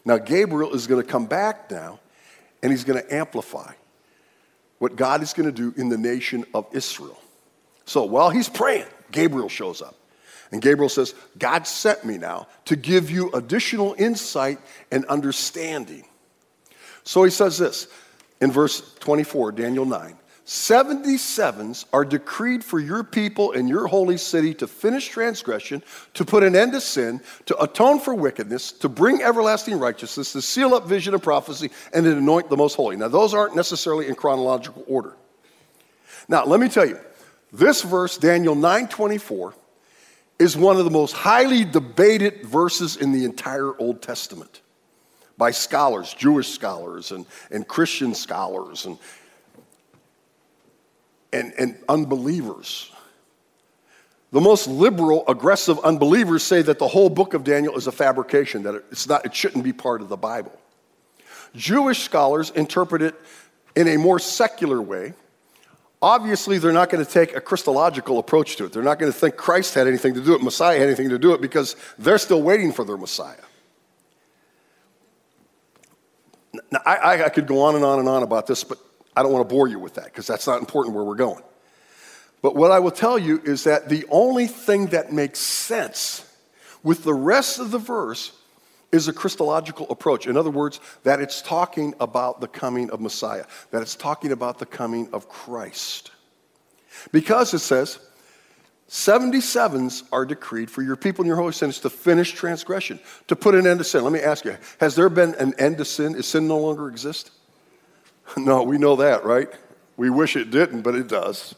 Now, 0.03 0.17
Gabriel 0.17 0.73
is 0.73 0.85
going 0.85 1.01
to 1.01 1.09
come 1.09 1.25
back 1.25 1.71
now 1.71 1.99
and 2.61 2.71
he's 2.71 2.83
going 2.83 3.01
to 3.01 3.15
amplify 3.15 3.71
what 4.79 4.97
God 4.97 5.21
is 5.21 5.31
going 5.31 5.45
to 5.45 5.55
do 5.55 5.79
in 5.79 5.87
the 5.87 5.97
nation 5.97 6.45
of 6.53 6.67
Israel. 6.73 7.19
So 7.85 8.03
while 8.03 8.29
he's 8.29 8.49
praying, 8.49 8.87
Gabriel 9.11 9.49
shows 9.49 9.81
up. 9.81 9.95
And 10.51 10.61
Gabriel 10.61 10.89
says, 10.89 11.13
God 11.37 11.67
sent 11.67 12.03
me 12.05 12.17
now 12.17 12.47
to 12.65 12.75
give 12.75 13.11
you 13.11 13.31
additional 13.33 13.95
insight 13.97 14.59
and 14.91 15.05
understanding. 15.05 16.05
So 17.03 17.23
he 17.23 17.29
says 17.29 17.57
this 17.57 17.87
in 18.41 18.51
verse 18.51 18.95
24, 18.95 19.51
Daniel 19.53 19.85
9 19.85 20.17
77s 20.49 21.85
are 21.93 22.03
decreed 22.03 22.63
for 22.63 22.79
your 22.79 23.03
people 23.03 23.51
and 23.51 23.69
your 23.69 23.85
holy 23.85 24.17
city 24.17 24.51
to 24.55 24.65
finish 24.65 25.07
transgression, 25.07 25.83
to 26.15 26.25
put 26.25 26.41
an 26.41 26.55
end 26.55 26.71
to 26.71 26.81
sin, 26.81 27.21
to 27.45 27.61
atone 27.61 27.99
for 27.99 28.15
wickedness, 28.15 28.71
to 28.71 28.89
bring 28.89 29.21
everlasting 29.21 29.77
righteousness, 29.77 30.33
to 30.33 30.41
seal 30.41 30.73
up 30.73 30.87
vision 30.87 31.13
and 31.13 31.21
prophecy, 31.21 31.69
and 31.93 32.03
to 32.03 32.17
anoint 32.17 32.49
the 32.49 32.57
most 32.57 32.73
holy. 32.73 32.95
Now, 32.95 33.09
those 33.09 33.35
aren't 33.35 33.55
necessarily 33.55 34.07
in 34.07 34.15
chronological 34.15 34.83
order. 34.87 35.15
Now, 36.27 36.45
let 36.45 36.59
me 36.59 36.67
tell 36.67 36.87
you, 36.87 36.97
this 37.53 37.83
verse, 37.83 38.17
Daniel 38.17 38.55
9 38.55 38.87
24, 38.87 39.53
is 40.39 40.55
one 40.55 40.77
of 40.77 40.85
the 40.85 40.91
most 40.91 41.13
highly 41.13 41.65
debated 41.65 42.45
verses 42.45 42.95
in 42.95 43.11
the 43.11 43.25
entire 43.25 43.77
Old 43.77 44.01
Testament 44.01 44.61
by 45.37 45.51
scholars, 45.51 46.13
Jewish 46.13 46.49
scholars, 46.49 47.11
and, 47.11 47.25
and 47.51 47.67
Christian 47.67 48.15
scholars, 48.15 48.85
and, 48.85 48.97
and, 51.31 51.53
and 51.57 51.77
unbelievers. 51.87 52.91
The 54.31 54.41
most 54.41 54.67
liberal, 54.67 55.23
aggressive 55.27 55.79
unbelievers 55.79 56.43
say 56.43 56.61
that 56.61 56.77
the 56.79 56.87
whole 56.87 57.09
book 57.09 57.33
of 57.33 57.43
Daniel 57.43 57.75
is 57.75 57.87
a 57.87 57.91
fabrication, 57.91 58.63
that 58.63 58.75
it's 58.91 59.07
not, 59.07 59.25
it 59.25 59.33
shouldn't 59.33 59.63
be 59.63 59.73
part 59.73 60.01
of 60.01 60.09
the 60.09 60.17
Bible. 60.17 60.57
Jewish 61.55 62.03
scholars 62.03 62.51
interpret 62.51 63.01
it 63.01 63.15
in 63.75 63.87
a 63.87 63.97
more 63.97 64.19
secular 64.19 64.81
way 64.81 65.13
Obviously, 66.01 66.57
they're 66.57 66.71
not 66.71 66.89
going 66.89 67.03
to 67.03 67.11
take 67.11 67.35
a 67.35 67.41
Christological 67.41 68.19
approach 68.19 68.55
to 68.55 68.65
it. 68.65 68.71
They're 68.71 68.83
not 68.83 68.99
going 68.99 69.11
to 69.11 69.17
think 69.17 69.35
Christ 69.35 69.73
had 69.73 69.85
anything 69.87 70.13
to 70.13 70.21
do 70.21 70.33
it, 70.33 70.41
Messiah 70.41 70.79
had 70.79 70.87
anything 70.87 71.09
to 71.09 71.19
do 71.19 71.33
it, 71.33 71.41
because 71.41 71.75
they're 71.97 72.17
still 72.17 72.41
waiting 72.41 72.71
for 72.71 72.85
their 72.85 72.97
Messiah. 72.97 73.35
Now, 76.71 76.81
I, 76.85 77.23
I 77.23 77.29
could 77.29 77.47
go 77.47 77.61
on 77.61 77.75
and 77.75 77.83
on 77.83 77.99
and 77.99 78.07
on 78.07 78.23
about 78.23 78.47
this, 78.47 78.63
but 78.63 78.79
I 79.15 79.23
don't 79.23 79.31
want 79.31 79.47
to 79.47 79.53
bore 79.53 79.67
you 79.67 79.79
with 79.79 79.95
that 79.95 80.05
because 80.05 80.25
that's 80.25 80.47
not 80.47 80.59
important 80.59 80.95
where 80.95 81.03
we're 81.03 81.15
going. 81.15 81.43
But 82.41 82.55
what 82.55 82.71
I 82.71 82.79
will 82.79 82.91
tell 82.91 83.19
you 83.19 83.41
is 83.43 83.65
that 83.65 83.89
the 83.89 84.05
only 84.09 84.47
thing 84.47 84.87
that 84.87 85.11
makes 85.11 85.39
sense 85.39 86.25
with 86.83 87.03
the 87.03 87.13
rest 87.13 87.59
of 87.59 87.71
the 87.71 87.77
verse 87.77 88.31
is 88.91 89.07
a 89.07 89.13
Christological 89.13 89.87
approach. 89.89 90.27
In 90.27 90.35
other 90.35 90.49
words, 90.49 90.79
that 91.03 91.19
it's 91.19 91.41
talking 91.41 91.93
about 91.99 92.41
the 92.41 92.47
coming 92.47 92.89
of 92.89 92.99
Messiah, 92.99 93.45
that 93.71 93.81
it's 93.81 93.95
talking 93.95 94.31
about 94.31 94.59
the 94.59 94.65
coming 94.65 95.09
of 95.13 95.29
Christ. 95.29 96.11
Because 97.11 97.53
it 97.53 97.59
says, 97.59 97.99
77s 98.89 100.03
are 100.11 100.25
decreed 100.25 100.71
for 100.71 100.81
your 100.81 100.95
people 100.95 101.21
and 101.21 101.27
your 101.27 101.37
holy 101.37 101.53
sins 101.53 101.79
to 101.81 101.89
finish 101.89 102.31
transgression, 102.31 102.99
to 103.27 103.35
put 103.35 103.53
an 103.53 103.67
end 103.67 103.77
to 103.79 103.83
sin. 103.83 104.03
Let 104.03 104.13
me 104.13 104.19
ask 104.19 104.45
you, 104.45 104.57
has 104.79 104.95
there 104.95 105.09
been 105.09 105.35
an 105.35 105.53
end 105.59 105.77
to 105.77 105.85
sin? 105.85 106.15
Is 106.15 106.25
sin 106.25 106.47
no 106.47 106.57
longer 106.57 106.89
exist? 106.89 107.31
No, 108.37 108.61
we 108.61 108.77
know 108.77 108.95
that, 108.97 109.25
right? 109.25 109.49
We 109.97 110.11
wish 110.11 110.35
it 110.35 110.51
didn't, 110.51 110.83
but 110.83 110.93
it 110.93 111.07
does. 111.07 111.55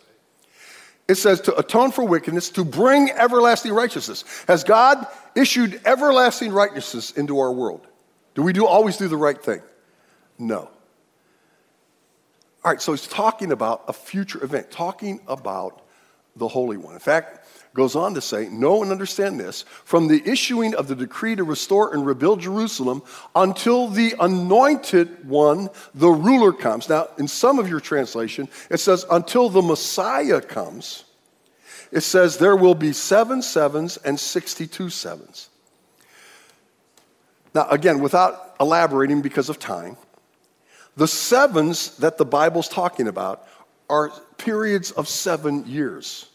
It 1.11 1.17
says 1.17 1.41
to 1.41 1.55
atone 1.57 1.91
for 1.91 2.05
wickedness, 2.05 2.49
to 2.51 2.63
bring 2.63 3.11
everlasting 3.11 3.73
righteousness. 3.73 4.23
Has 4.47 4.63
God 4.63 5.05
issued 5.35 5.81
everlasting 5.83 6.53
righteousness 6.53 7.11
into 7.11 7.37
our 7.39 7.51
world? 7.51 7.85
Do 8.33 8.41
we 8.43 8.53
do 8.53 8.65
always 8.65 8.95
do 8.95 9.09
the 9.09 9.17
right 9.17 9.37
thing? 9.37 9.61
No. 10.39 10.69
All 12.63 12.71
right, 12.71 12.81
so 12.81 12.93
he's 12.93 13.07
talking 13.07 13.51
about 13.51 13.83
a 13.89 13.93
future 13.93 14.41
event, 14.41 14.71
talking 14.71 15.19
about 15.27 15.85
the 16.37 16.47
Holy 16.47 16.77
One. 16.77 16.93
In 16.93 17.01
fact, 17.01 17.45
goes 17.73 17.95
on 17.95 18.13
to 18.15 18.21
say, 18.21 18.49
Know 18.49 18.83
and 18.83 18.91
understand 18.91 19.39
this 19.39 19.63
from 19.85 20.07
the 20.07 20.21
issuing 20.29 20.75
of 20.75 20.87
the 20.87 20.95
decree 20.95 21.35
to 21.35 21.43
restore 21.43 21.93
and 21.93 22.05
rebuild 22.05 22.41
Jerusalem 22.41 23.01
until 23.35 23.87
the 23.87 24.15
anointed 24.19 25.27
one, 25.27 25.69
the 25.93 26.09
ruler, 26.09 26.51
comes. 26.51 26.89
Now, 26.89 27.07
in 27.17 27.27
some 27.27 27.59
of 27.59 27.69
your 27.69 27.79
translation, 27.79 28.49
it 28.69 28.79
says, 28.79 29.05
Until 29.09 29.49
the 29.49 29.61
Messiah 29.61 30.41
comes. 30.41 31.05
It 31.91 32.01
says, 32.01 32.37
There 32.37 32.55
will 32.55 32.75
be 32.75 32.93
seven 32.93 33.41
sevens 33.41 33.97
and 33.97 34.19
62 34.19 34.89
sevens. 34.89 35.49
Now, 37.53 37.67
again, 37.69 37.99
without 37.99 38.55
elaborating 38.59 39.21
because 39.21 39.49
of 39.49 39.59
time, 39.59 39.97
the 40.95 41.07
sevens 41.07 41.97
that 41.97 42.17
the 42.17 42.25
Bible's 42.25 42.67
talking 42.67 43.07
about 43.07 43.47
are 43.89 44.11
periods 44.37 44.91
of 44.91 45.07
seven 45.07 45.65
years. 45.67 46.30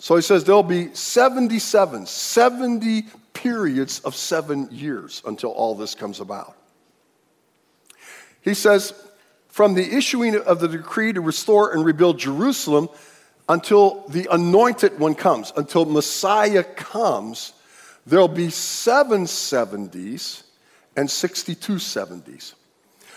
So 0.00 0.16
he 0.16 0.22
says 0.22 0.44
there'll 0.44 0.62
be 0.62 0.94
77, 0.94 2.06
70 2.06 3.02
periods 3.34 4.00
of 4.00 4.16
seven 4.16 4.66
years 4.72 5.22
until 5.26 5.50
all 5.50 5.74
this 5.74 5.94
comes 5.94 6.20
about. 6.20 6.56
He 8.40 8.54
says, 8.54 8.94
from 9.48 9.74
the 9.74 9.94
issuing 9.94 10.36
of 10.36 10.58
the 10.58 10.68
decree 10.68 11.12
to 11.12 11.20
restore 11.20 11.74
and 11.74 11.84
rebuild 11.84 12.18
Jerusalem 12.18 12.88
until 13.46 14.08
the 14.08 14.26
anointed 14.32 14.98
one 14.98 15.14
comes, 15.14 15.52
until 15.54 15.84
Messiah 15.84 16.64
comes, 16.64 17.52
there'll 18.06 18.26
be 18.26 18.48
seven 18.48 19.24
70s 19.24 20.44
and 20.96 21.10
62 21.10 21.74
70s. 21.74 22.54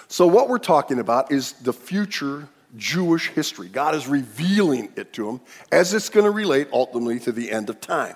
So, 0.10 0.28
what 0.28 0.50
we're 0.50 0.60
talking 0.60 1.00
about 1.00 1.32
is 1.32 1.54
the 1.54 1.72
future 1.72 2.50
Jewish 2.76 3.30
history. 3.30 3.70
God 3.70 3.96
is 3.96 4.08
revealing 4.08 4.92
it 4.96 5.14
to 5.14 5.26
them 5.26 5.42
as 5.72 5.94
it's 5.94 6.10
going 6.10 6.26
to 6.26 6.32
relate 6.32 6.68
ultimately 6.74 7.20
to 7.22 7.32
the 7.32 7.52
end 7.52 7.70
of 7.70 7.80
time. 7.82 8.16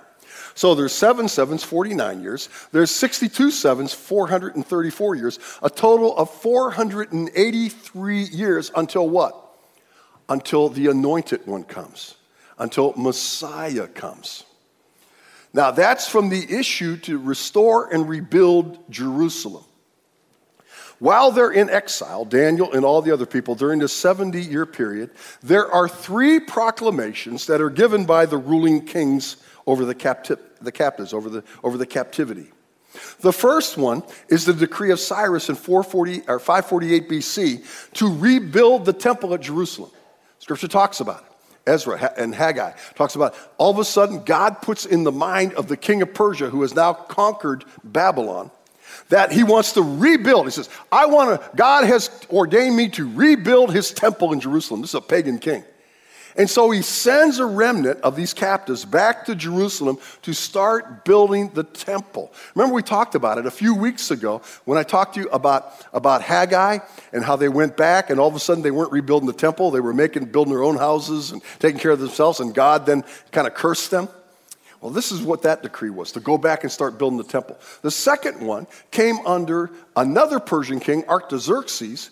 So 0.55 0.73
there's 0.73 0.93
seven 0.93 1.27
sevens, 1.27 1.63
49 1.63 2.21
years. 2.21 2.49
There's 2.71 2.91
62 2.91 3.51
sevens, 3.51 3.93
434 3.93 5.15
years. 5.15 5.39
A 5.61 5.69
total 5.69 6.17
of 6.17 6.31
483 6.31 8.23
years 8.23 8.71
until 8.75 9.07
what? 9.07 9.35
Until 10.29 10.69
the 10.69 10.87
anointed 10.87 11.45
one 11.45 11.63
comes, 11.63 12.15
until 12.57 12.93
Messiah 12.97 13.87
comes. 13.87 14.45
Now 15.53 15.71
that's 15.71 16.07
from 16.07 16.29
the 16.29 16.45
issue 16.53 16.97
to 16.97 17.17
restore 17.17 17.93
and 17.93 18.09
rebuild 18.09 18.91
Jerusalem. 18.91 19.63
While 20.99 21.31
they're 21.31 21.51
in 21.51 21.69
exile, 21.69 22.25
Daniel 22.25 22.73
and 22.73 22.83
all 22.83 23.01
the 23.01 23.11
other 23.11 23.25
people, 23.25 23.53
during 23.53 23.79
this 23.79 23.93
70 23.93 24.41
year 24.41 24.65
period, 24.65 25.11
there 25.43 25.71
are 25.71 25.87
three 25.87 26.39
proclamations 26.39 27.45
that 27.47 27.61
are 27.61 27.69
given 27.69 28.05
by 28.05 28.25
the 28.25 28.37
ruling 28.37 28.85
kings 28.85 29.37
over 29.67 29.85
the, 29.85 29.93
capti- 29.93 30.39
the 30.61 30.71
captives, 30.71 31.13
over 31.13 31.29
the, 31.29 31.43
over 31.63 31.77
the 31.77 31.85
captivity. 31.85 32.51
The 33.19 33.33
first 33.33 33.77
one 33.77 34.01
is 34.29 34.45
the 34.45 34.53
decree 34.53 34.91
of 34.91 34.99
Cyrus 34.99 35.49
in 35.49 35.55
440, 35.55 36.23
or 36.27 36.39
548 36.39 37.09
BC 37.09 37.93
to 37.93 38.17
rebuild 38.17 38.85
the 38.85 38.93
temple 38.93 39.33
at 39.33 39.41
Jerusalem. 39.41 39.91
Scripture 40.39 40.67
talks 40.67 40.99
about 40.99 41.23
it. 41.23 41.23
Ezra 41.67 42.13
and 42.17 42.33
Haggai 42.33 42.71
talks 42.95 43.15
about 43.15 43.35
all 43.57 43.71
of 43.71 43.77
a 43.77 43.85
sudden 43.85 44.23
God 44.23 44.61
puts 44.61 44.85
in 44.85 45.03
the 45.03 45.11
mind 45.11 45.53
of 45.55 45.67
the 45.67 45.75
king 45.75 46.01
of 46.01 46.13
Persia, 46.13 46.49
who 46.49 46.61
has 46.61 46.73
now 46.73 46.93
conquered 46.93 47.65
Babylon, 47.83 48.49
that 49.09 49.31
he 49.31 49.43
wants 49.43 49.73
to 49.73 49.81
rebuild. 49.81 50.45
He 50.45 50.51
says, 50.51 50.69
I 50.91 51.05
want 51.05 51.41
to, 51.41 51.49
God 51.55 51.85
has 51.85 52.09
ordained 52.29 52.75
me 52.75 52.89
to 52.89 53.09
rebuild 53.09 53.73
his 53.73 53.91
temple 53.91 54.33
in 54.33 54.39
Jerusalem. 54.39 54.81
This 54.81 54.91
is 54.91 54.95
a 54.95 55.01
pagan 55.01 55.39
king. 55.39 55.63
And 56.37 56.47
so 56.47 56.69
he 56.69 56.83
sends 56.83 57.39
a 57.39 57.45
remnant 57.47 57.99
of 58.01 58.15
these 58.15 58.31
captives 58.31 58.85
back 58.85 59.25
to 59.25 59.33
Jerusalem 59.33 59.97
to 60.21 60.33
start 60.33 61.03
building 61.03 61.49
the 61.49 61.63
temple. 61.63 62.31
Remember, 62.53 62.75
we 62.75 62.83
talked 62.83 63.15
about 63.15 63.39
it 63.39 63.47
a 63.47 63.51
few 63.51 63.73
weeks 63.73 64.11
ago 64.11 64.43
when 64.65 64.77
I 64.77 64.83
talked 64.83 65.15
to 65.15 65.21
you 65.21 65.29
about, 65.29 65.83
about 65.93 66.21
Haggai 66.21 66.77
and 67.11 67.25
how 67.25 67.37
they 67.37 67.49
went 67.49 67.75
back, 67.75 68.11
and 68.11 68.19
all 68.19 68.27
of 68.27 68.35
a 68.35 68.39
sudden 68.39 68.61
they 68.61 68.69
weren't 68.69 68.91
rebuilding 68.91 69.25
the 69.25 69.33
temple. 69.33 69.71
They 69.71 69.79
were 69.79 69.95
making, 69.95 70.25
building 70.25 70.53
their 70.53 70.63
own 70.63 70.77
houses 70.77 71.31
and 71.31 71.41
taking 71.57 71.79
care 71.79 71.91
of 71.91 71.99
themselves, 71.99 72.39
and 72.39 72.53
God 72.53 72.85
then 72.85 73.03
kind 73.31 73.47
of 73.47 73.55
cursed 73.55 73.89
them. 73.89 74.07
Well, 74.81 74.91
this 74.91 75.11
is 75.11 75.21
what 75.21 75.41
that 75.41 75.63
decree 75.63 75.89
was 75.89 76.11
to 76.13 76.19
go 76.19 76.37
back 76.37 76.63
and 76.63 76.71
start 76.71 76.97
building 76.97 77.17
the 77.17 77.23
temple. 77.23 77.57
The 77.81 77.91
second 77.91 78.45
one 78.45 78.67
came 78.91 79.17
under 79.25 79.71
another 79.95 80.39
Persian 80.39 80.79
king, 80.79 81.03
Artaxerxes, 81.07 82.11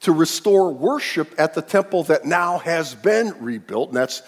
to 0.00 0.12
restore 0.12 0.72
worship 0.72 1.34
at 1.38 1.54
the 1.54 1.62
temple 1.62 2.04
that 2.04 2.24
now 2.24 2.58
has 2.58 2.94
been 2.94 3.34
rebuilt, 3.40 3.88
and 3.88 3.96
that's 3.96 4.22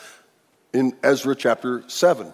in 0.73 0.97
Ezra 1.03 1.37
chapter 1.37 1.85
7. 1.89 2.33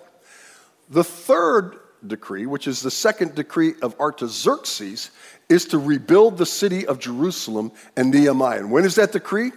The 0.89 1.05
third 1.05 1.79
decree, 2.07 2.47
which 2.47 2.67
is 2.67 2.83
the 2.83 2.91
second 2.91 3.35
decree 3.35 3.75
of 3.83 3.99
Artaxerxes, 4.01 5.11
is 5.49 5.67
to 5.67 5.79
rebuild 5.79 6.39
the 6.39 6.47
city 6.47 6.87
of 6.87 6.99
Jerusalem 6.99 7.73
and 7.97 8.11
Nehemiah. 8.11 8.59
And 8.59 8.71
when 8.71 8.85
is 8.85 8.95
that 8.97 9.13
decree? 9.13 9.53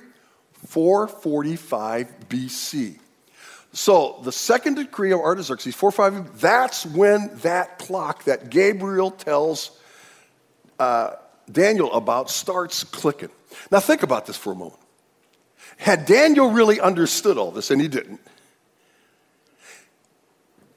445 0.68 2.13
BC. 2.30 3.00
So 3.75 4.21
the 4.23 4.31
second 4.31 4.75
decree 4.75 5.11
of 5.11 5.19
Artaxerxes, 5.19 5.75
450, 5.75 6.39
that's 6.39 6.85
when 6.85 7.29
that 7.41 7.77
clock 7.77 8.23
that 8.23 8.49
Gabriel 8.49 9.11
tells 9.11 9.77
uh, 10.79 11.15
Daniel 11.51 11.91
about 11.91 12.29
starts 12.29 12.85
clicking. 12.85 13.27
Now 13.71 13.81
think 13.81 14.01
about 14.01 14.27
this 14.27 14.38
for 14.38 14.53
a 14.53 14.55
moment. 14.55 14.79
Had 15.75 16.05
Daniel 16.05 16.51
really 16.51 16.79
understood 16.79 17.38
all 17.38 17.51
this, 17.51 17.69
and 17.69 17.81
he 17.81 17.89
didn't, 17.89 18.21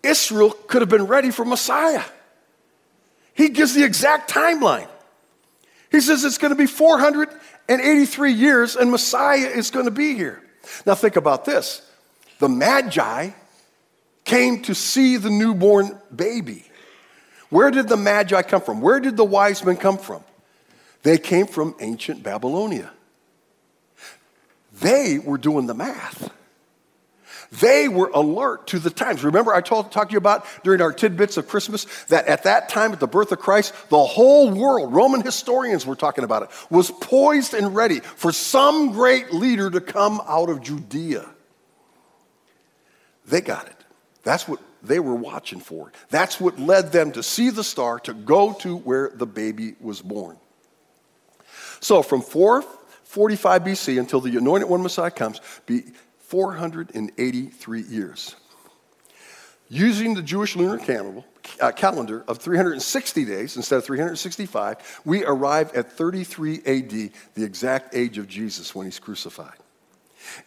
Israel 0.02 0.50
could 0.50 0.82
have 0.82 0.90
been 0.90 1.06
ready 1.06 1.30
for 1.30 1.44
Messiah. 1.44 2.02
He 3.32 3.50
gives 3.50 3.74
the 3.74 3.84
exact 3.84 4.28
timeline. 4.28 4.88
He 5.92 6.00
says 6.00 6.24
it's 6.24 6.38
going 6.38 6.50
to 6.50 6.58
be 6.58 6.66
483 6.66 8.32
years 8.32 8.74
and 8.74 8.90
Messiah 8.90 9.46
is 9.46 9.70
going 9.70 9.84
to 9.84 9.92
be 9.92 10.14
here. 10.14 10.42
Now 10.84 10.96
think 10.96 11.14
about 11.14 11.44
this 11.44 11.88
the 12.38 12.48
Magi 12.48 13.31
came 14.24 14.62
to 14.62 14.74
see 14.74 15.16
the 15.16 15.31
newborn 15.31 15.98
baby. 16.14 16.64
Where 17.51 17.70
did 17.70 17.88
the 17.88 17.96
Magi 17.96 18.42
come 18.42 18.61
from? 18.61 18.81
Where 18.81 19.01
did 19.01 19.16
the 19.16 19.24
wise 19.24 19.64
men 19.64 19.77
come 19.77 19.98
from? 19.98 20.22
They 21.03 21.18
came 21.18 21.46
from 21.46 21.74
ancient 21.81 22.22
Babylonia. 22.22 22.90
They 24.81 25.18
were 25.18 25.38
doing 25.38 25.66
the 25.66 25.74
math. 25.74 26.31
They 27.51 27.88
were 27.88 28.11
alert 28.12 28.66
to 28.68 28.79
the 28.79 28.90
times. 28.90 29.24
Remember, 29.24 29.55
I 29.55 29.62
talked 29.62 29.92
to 29.92 30.07
you 30.11 30.18
about 30.18 30.44
during 30.64 30.83
our 30.83 30.92
tidbits 30.92 31.38
of 31.38 31.48
Christmas 31.48 31.87
that 32.09 32.27
at 32.27 32.42
that 32.42 32.68
time, 32.68 32.92
at 32.92 33.01
the 33.01 33.07
birth 33.07 33.33
of 33.33 33.38
Christ, 33.38 33.72
the 33.88 34.05
whole 34.05 34.51
world, 34.51 34.92
Roman 34.92 35.22
historians 35.22 35.87
were 35.87 35.96
talking 35.96 36.24
about 36.24 36.42
it, 36.42 36.51
was 36.68 36.90
poised 36.90 37.55
and 37.55 37.74
ready 37.74 38.01
for 38.01 38.33
some 38.33 38.92
great 38.92 39.33
leader 39.33 39.70
to 39.70 39.81
come 39.81 40.20
out 40.29 40.51
of 40.51 40.62
Judea. 40.62 41.27
They 43.29 43.41
got 43.41 43.67
it. 43.67 43.77
That's 44.23 44.49
what 44.49 44.61
they 44.83 45.01
were 45.01 45.14
watching 45.14 45.61
for. 45.61 45.93
That's 46.11 46.41
what 46.41 46.59
led 46.59 46.93
them 46.93 47.12
to 47.12 47.23
see 47.23 47.51
the 47.51 47.64
star, 47.64 47.99
to 48.01 48.14
go 48.14 48.53
to 48.55 48.77
where 48.77 49.11
the 49.14 49.27
baby 49.27 49.75
was 49.81 50.01
born. 50.01 50.37
So 51.81 52.03
from 52.03 52.23
445 52.23 53.62
BC 53.64 53.99
until 53.99 54.21
the 54.21 54.37
anointed 54.37 54.69
one 54.69 54.83
Messiah 54.83 55.11
comes, 55.11 55.41
be 55.67 55.85
483 56.19 57.83
years. 57.83 58.37
Using 59.71 60.14
the 60.14 60.23
Jewish 60.23 60.57
lunar 60.57 60.79
calendar, 60.79 61.25
uh, 61.61 62.31
of 62.31 62.38
360 62.38 63.25
days 63.25 63.57
instead 63.57 63.77
of 63.77 63.85
365, 63.85 65.01
we 65.05 65.25
arrive 65.25 65.75
at 65.75 65.93
33 65.93 66.57
AD, 66.64 66.91
the 66.91 67.45
exact 67.45 67.95
age 67.95 68.17
of 68.19 68.27
Jesus 68.29 68.75
when 68.75 68.87
he's 68.87 68.99
crucified. 68.99 69.57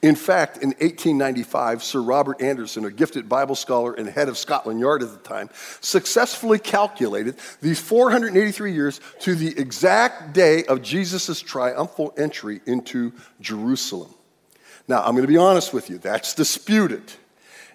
In 0.01 0.15
fact, 0.15 0.57
in 0.57 0.69
1895, 0.69 1.83
Sir 1.83 2.01
Robert 2.01 2.41
Anderson, 2.41 2.85
a 2.85 2.91
gifted 2.91 3.29
Bible 3.29 3.55
scholar 3.55 3.93
and 3.93 4.07
head 4.07 4.29
of 4.29 4.37
Scotland 4.37 4.79
Yard 4.79 5.03
at 5.03 5.11
the 5.11 5.17
time, 5.17 5.49
successfully 5.79 6.59
calculated 6.59 7.35
these 7.61 7.79
483 7.79 8.73
years 8.73 8.99
to 9.19 9.35
the 9.35 9.57
exact 9.59 10.33
day 10.33 10.63
of 10.65 10.81
Jesus' 10.81 11.39
triumphal 11.41 12.13
entry 12.17 12.61
into 12.65 13.13
Jerusalem. 13.39 14.13
Now, 14.87 15.03
I'm 15.03 15.11
going 15.11 15.21
to 15.23 15.27
be 15.27 15.37
honest 15.37 15.73
with 15.73 15.89
you, 15.89 15.97
that's 15.97 16.33
disputed. 16.33 17.03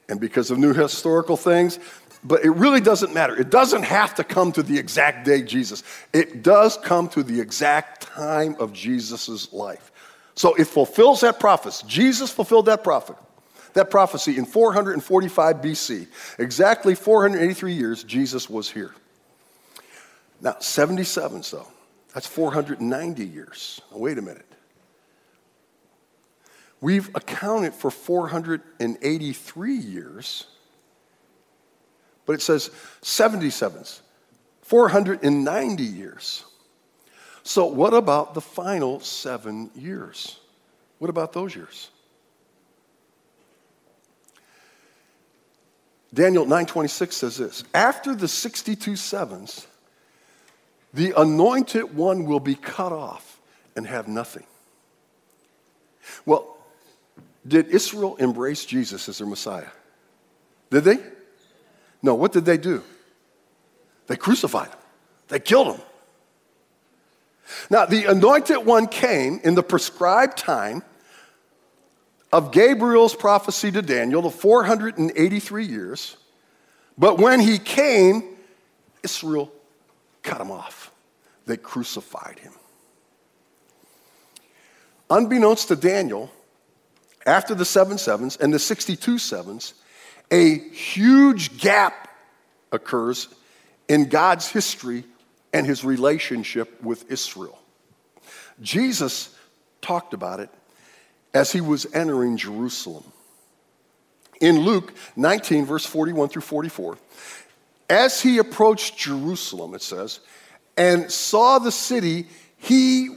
And 0.09 0.21
because 0.21 0.51
of 0.51 0.59
new 0.59 0.73
historical 0.73 1.37
things, 1.37 1.79
but 2.27 2.45
it 2.45 2.51
really 2.51 2.81
doesn't 2.81 3.15
matter. 3.15 3.37
It 3.37 3.51
doesn't 3.51 3.85
have 3.85 4.15
to 4.17 4.25
come 4.25 4.51
to 4.53 4.63
the 4.63 4.79
exact 4.79 5.25
day 5.25 5.43
Jesus. 5.43 5.83
It 6.13 6.43
does 6.43 6.77
come 6.77 7.09
to 7.11 7.23
the 7.23 7.41
exact 7.41 8.03
time 8.03 8.57
of 8.59 8.73
Jesus' 8.73 9.53
life. 9.53 9.93
So 10.37 10.55
it 10.55 10.67
fulfills 10.67 11.23
that 11.23 11.41
prophecy. 11.41 11.85
Jesus 11.89 12.31
fulfilled 12.31 12.67
that. 12.67 12.85
That 13.73 13.91
prophecy 13.91 14.39
in 14.39 14.47
445 14.47 15.57
BC. 15.57 16.07
Exactly 16.39 16.95
483 16.95 17.73
years 17.73 18.05
Jesus 18.05 18.49
was 18.49 18.71
here. 18.71 18.95
Now, 20.41 20.57
77 20.61 21.43
so. 21.43 21.67
That's 22.15 22.27
490 22.27 23.27
years. 23.27 23.81
Now, 23.91 23.99
wait 23.99 24.19
a 24.19 24.23
minute. 24.23 24.47
we've 26.81 27.09
accounted 27.15 27.75
for 27.75 27.91
483 27.91 29.75
years, 29.75 30.47
but 32.27 32.35
it 32.35 32.43
says 32.43 32.71
77s, 33.03 34.01
490 34.63 35.83
years. 35.83 36.45
So, 37.47 37.67
what 37.67 37.95
about 37.95 38.35
the 38.35 38.41
final 38.41 38.99
seven 38.99 39.71
years? 39.77 40.41
What 40.99 41.11
about 41.11 41.33
those 41.33 41.55
years? 41.55 41.91
Daniel 46.13 46.45
9:26 46.45 47.13
says 47.13 47.37
this, 47.37 47.63
after 47.73 48.17
the 48.17 48.27
62 48.27 48.97
sevens, 48.97 49.69
the 50.93 51.13
anointed 51.17 51.95
one 51.97 52.25
will 52.25 52.41
be 52.41 52.57
cut 52.57 52.91
off 52.91 53.39
and 53.77 53.87
have 53.87 54.09
nothing. 54.09 54.45
Well, 56.25 56.57
did 57.47 57.69
Israel 57.69 58.17
embrace 58.17 58.65
Jesus 58.65 59.09
as 59.09 59.19
their 59.19 59.27
Messiah? 59.29 59.71
Did 60.71 60.83
they? 60.83 60.99
No, 62.03 62.17
what 62.17 62.33
did 62.33 62.45
they 62.45 62.59
do? 62.59 62.83
They 64.09 64.17
crucified 64.17 64.71
him. 64.71 64.79
They 65.29 65.39
killed 65.39 65.77
him. 65.77 65.83
Now, 67.71 67.87
the 67.87 68.05
anointed 68.05 68.65
one 68.65 68.87
came 68.87 69.41
in 69.45 69.55
the 69.55 69.63
prescribed 69.63 70.39
time 70.39 70.83
of 72.33 72.53
Gabriel's 72.53 73.15
prophecy 73.15 73.71
to 73.73 73.83
Daniel, 73.83 74.23
the 74.23 74.31
483 74.31 75.65
years. 75.65 76.17
But 76.99 77.19
when 77.19 77.41
he 77.41 77.59
came, 77.59 78.37
Israel 79.03 79.53
cut 80.23 80.41
him 80.41 80.51
off. 80.51 80.91
They 81.47 81.57
crucified 81.57 82.39
him. 82.39 82.53
Unbeknownst 85.09 85.69
to 85.69 85.77
Daniel, 85.77 86.31
after 87.25 87.55
the 87.55 87.65
seven 87.65 87.99
sevens 87.99 88.37
and 88.37 88.53
the 88.53 88.59
62 88.59 89.19
sevens, 89.19 89.75
a 90.31 90.59
huge 90.59 91.59
gap 91.59 92.09
occurs 92.73 93.29
in 93.89 94.09
God's 94.09 94.49
history 94.49 95.05
and 95.53 95.67
his 95.67 95.85
relationship 95.85 96.83
with 96.83 97.11
Israel. 97.11 97.59
Jesus 98.61 99.35
talked 99.81 100.15
about 100.15 100.41
it 100.41 100.51
as 101.35 101.53
he 101.53 101.61
was 101.61 101.87
entering 101.95 102.37
Jerusalem. 102.37 103.05
In 104.41 104.61
Luke 104.61 104.93
19, 105.17 105.65
verse 105.65 105.87
41 105.87 106.29
through 106.29 106.43
44, 106.43 106.99
as 107.89 108.21
he 108.21 108.39
approached 108.39 108.99
Jerusalem, 108.99 109.75
it 109.75 109.83
says, 109.83 110.21
and 110.77 111.11
saw 111.11 111.59
the 111.59 111.73
city, 111.73 112.27
he 112.59 113.09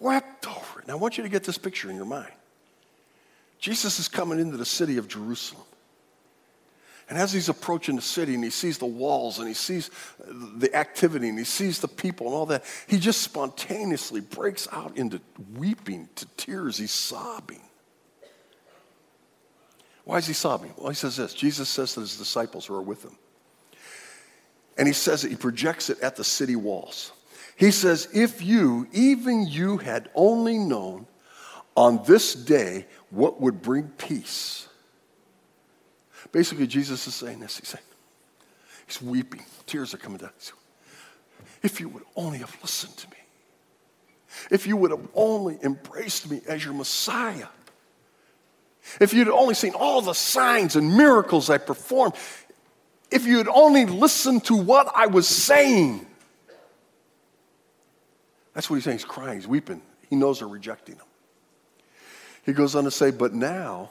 wept 0.00 0.48
over 0.48 0.80
it. 0.80 0.88
Now, 0.88 0.94
I 0.94 0.96
want 0.96 1.18
you 1.18 1.22
to 1.22 1.28
get 1.28 1.44
this 1.44 1.58
picture 1.58 1.90
in 1.90 1.96
your 1.96 2.06
mind. 2.06 2.32
Jesus 3.58 3.98
is 3.98 4.08
coming 4.08 4.38
into 4.40 4.56
the 4.56 4.64
city 4.64 4.96
of 4.96 5.08
Jerusalem. 5.08 5.64
And 7.08 7.16
as 7.16 7.32
he's 7.32 7.48
approaching 7.48 7.94
the 7.94 8.02
city 8.02 8.34
and 8.34 8.42
he 8.42 8.50
sees 8.50 8.78
the 8.78 8.86
walls 8.86 9.38
and 9.38 9.46
he 9.46 9.54
sees 9.54 9.90
the 10.28 10.74
activity 10.74 11.28
and 11.28 11.38
he 11.38 11.44
sees 11.44 11.78
the 11.78 11.88
people 11.88 12.26
and 12.26 12.34
all 12.34 12.46
that, 12.46 12.64
he 12.88 12.98
just 12.98 13.22
spontaneously 13.22 14.20
breaks 14.20 14.66
out 14.72 14.96
into 14.96 15.20
weeping 15.54 16.08
to 16.16 16.26
tears. 16.36 16.78
He's 16.78 16.90
sobbing. 16.90 17.62
Why 20.04 20.18
is 20.18 20.26
he 20.26 20.32
sobbing? 20.32 20.72
Well, 20.76 20.88
he 20.88 20.94
says 20.94 21.16
this 21.16 21.32
Jesus 21.32 21.68
says 21.68 21.94
to 21.94 22.00
his 22.00 22.18
disciples 22.18 22.66
who 22.66 22.74
are 22.74 22.82
with 22.82 23.04
him, 23.04 23.16
and 24.76 24.88
he 24.88 24.94
says 24.94 25.24
it, 25.24 25.30
he 25.30 25.36
projects 25.36 25.90
it 25.90 26.00
at 26.00 26.16
the 26.16 26.24
city 26.24 26.56
walls. 26.56 27.12
He 27.56 27.70
says, 27.70 28.08
If 28.12 28.42
you, 28.42 28.86
even 28.92 29.46
you, 29.46 29.78
had 29.78 30.10
only 30.14 30.58
known 30.58 31.06
on 31.76 32.02
this 32.04 32.34
day 32.34 32.86
what 33.10 33.40
would 33.40 33.62
bring 33.62 33.88
peace 33.96 34.68
Basically, 36.32 36.66
Jesus 36.66 37.06
is 37.06 37.14
saying 37.14 37.40
this. 37.40 37.58
He's 37.58 37.68
saying, 37.68 37.84
He's 38.86 39.02
weeping. 39.02 39.44
Tears 39.66 39.94
are 39.94 39.98
coming 39.98 40.18
down. 40.18 40.30
if 41.62 41.80
you 41.80 41.88
would 41.88 42.04
only 42.14 42.38
have 42.38 42.56
listened 42.62 42.96
to 42.98 43.10
me, 43.10 43.16
if 44.50 44.66
you 44.66 44.76
would 44.76 44.90
have 44.90 45.08
only 45.14 45.58
embraced 45.62 46.30
me 46.30 46.40
as 46.46 46.64
your 46.64 46.74
Messiah, 46.74 47.48
if 49.00 49.12
you'd 49.12 49.28
only 49.28 49.54
seen 49.54 49.72
all 49.72 50.00
the 50.00 50.12
signs 50.12 50.76
and 50.76 50.96
miracles 50.96 51.50
I 51.50 51.58
performed, 51.58 52.14
if 53.10 53.26
you 53.26 53.38
had 53.38 53.48
only 53.48 53.86
listened 53.86 54.44
to 54.44 54.56
what 54.56 54.90
I 54.94 55.06
was 55.06 55.26
saying. 55.26 56.06
That's 58.52 58.70
what 58.70 58.76
he's 58.76 58.84
saying. 58.84 58.98
He's 58.98 59.04
crying, 59.04 59.38
he's 59.38 59.48
weeping. 59.48 59.82
He 60.08 60.16
knows 60.16 60.38
they're 60.38 60.48
rejecting 60.48 60.96
him. 60.96 61.04
He 62.44 62.52
goes 62.52 62.74
on 62.74 62.84
to 62.84 62.90
say, 62.90 63.10
But 63.10 63.34
now, 63.34 63.90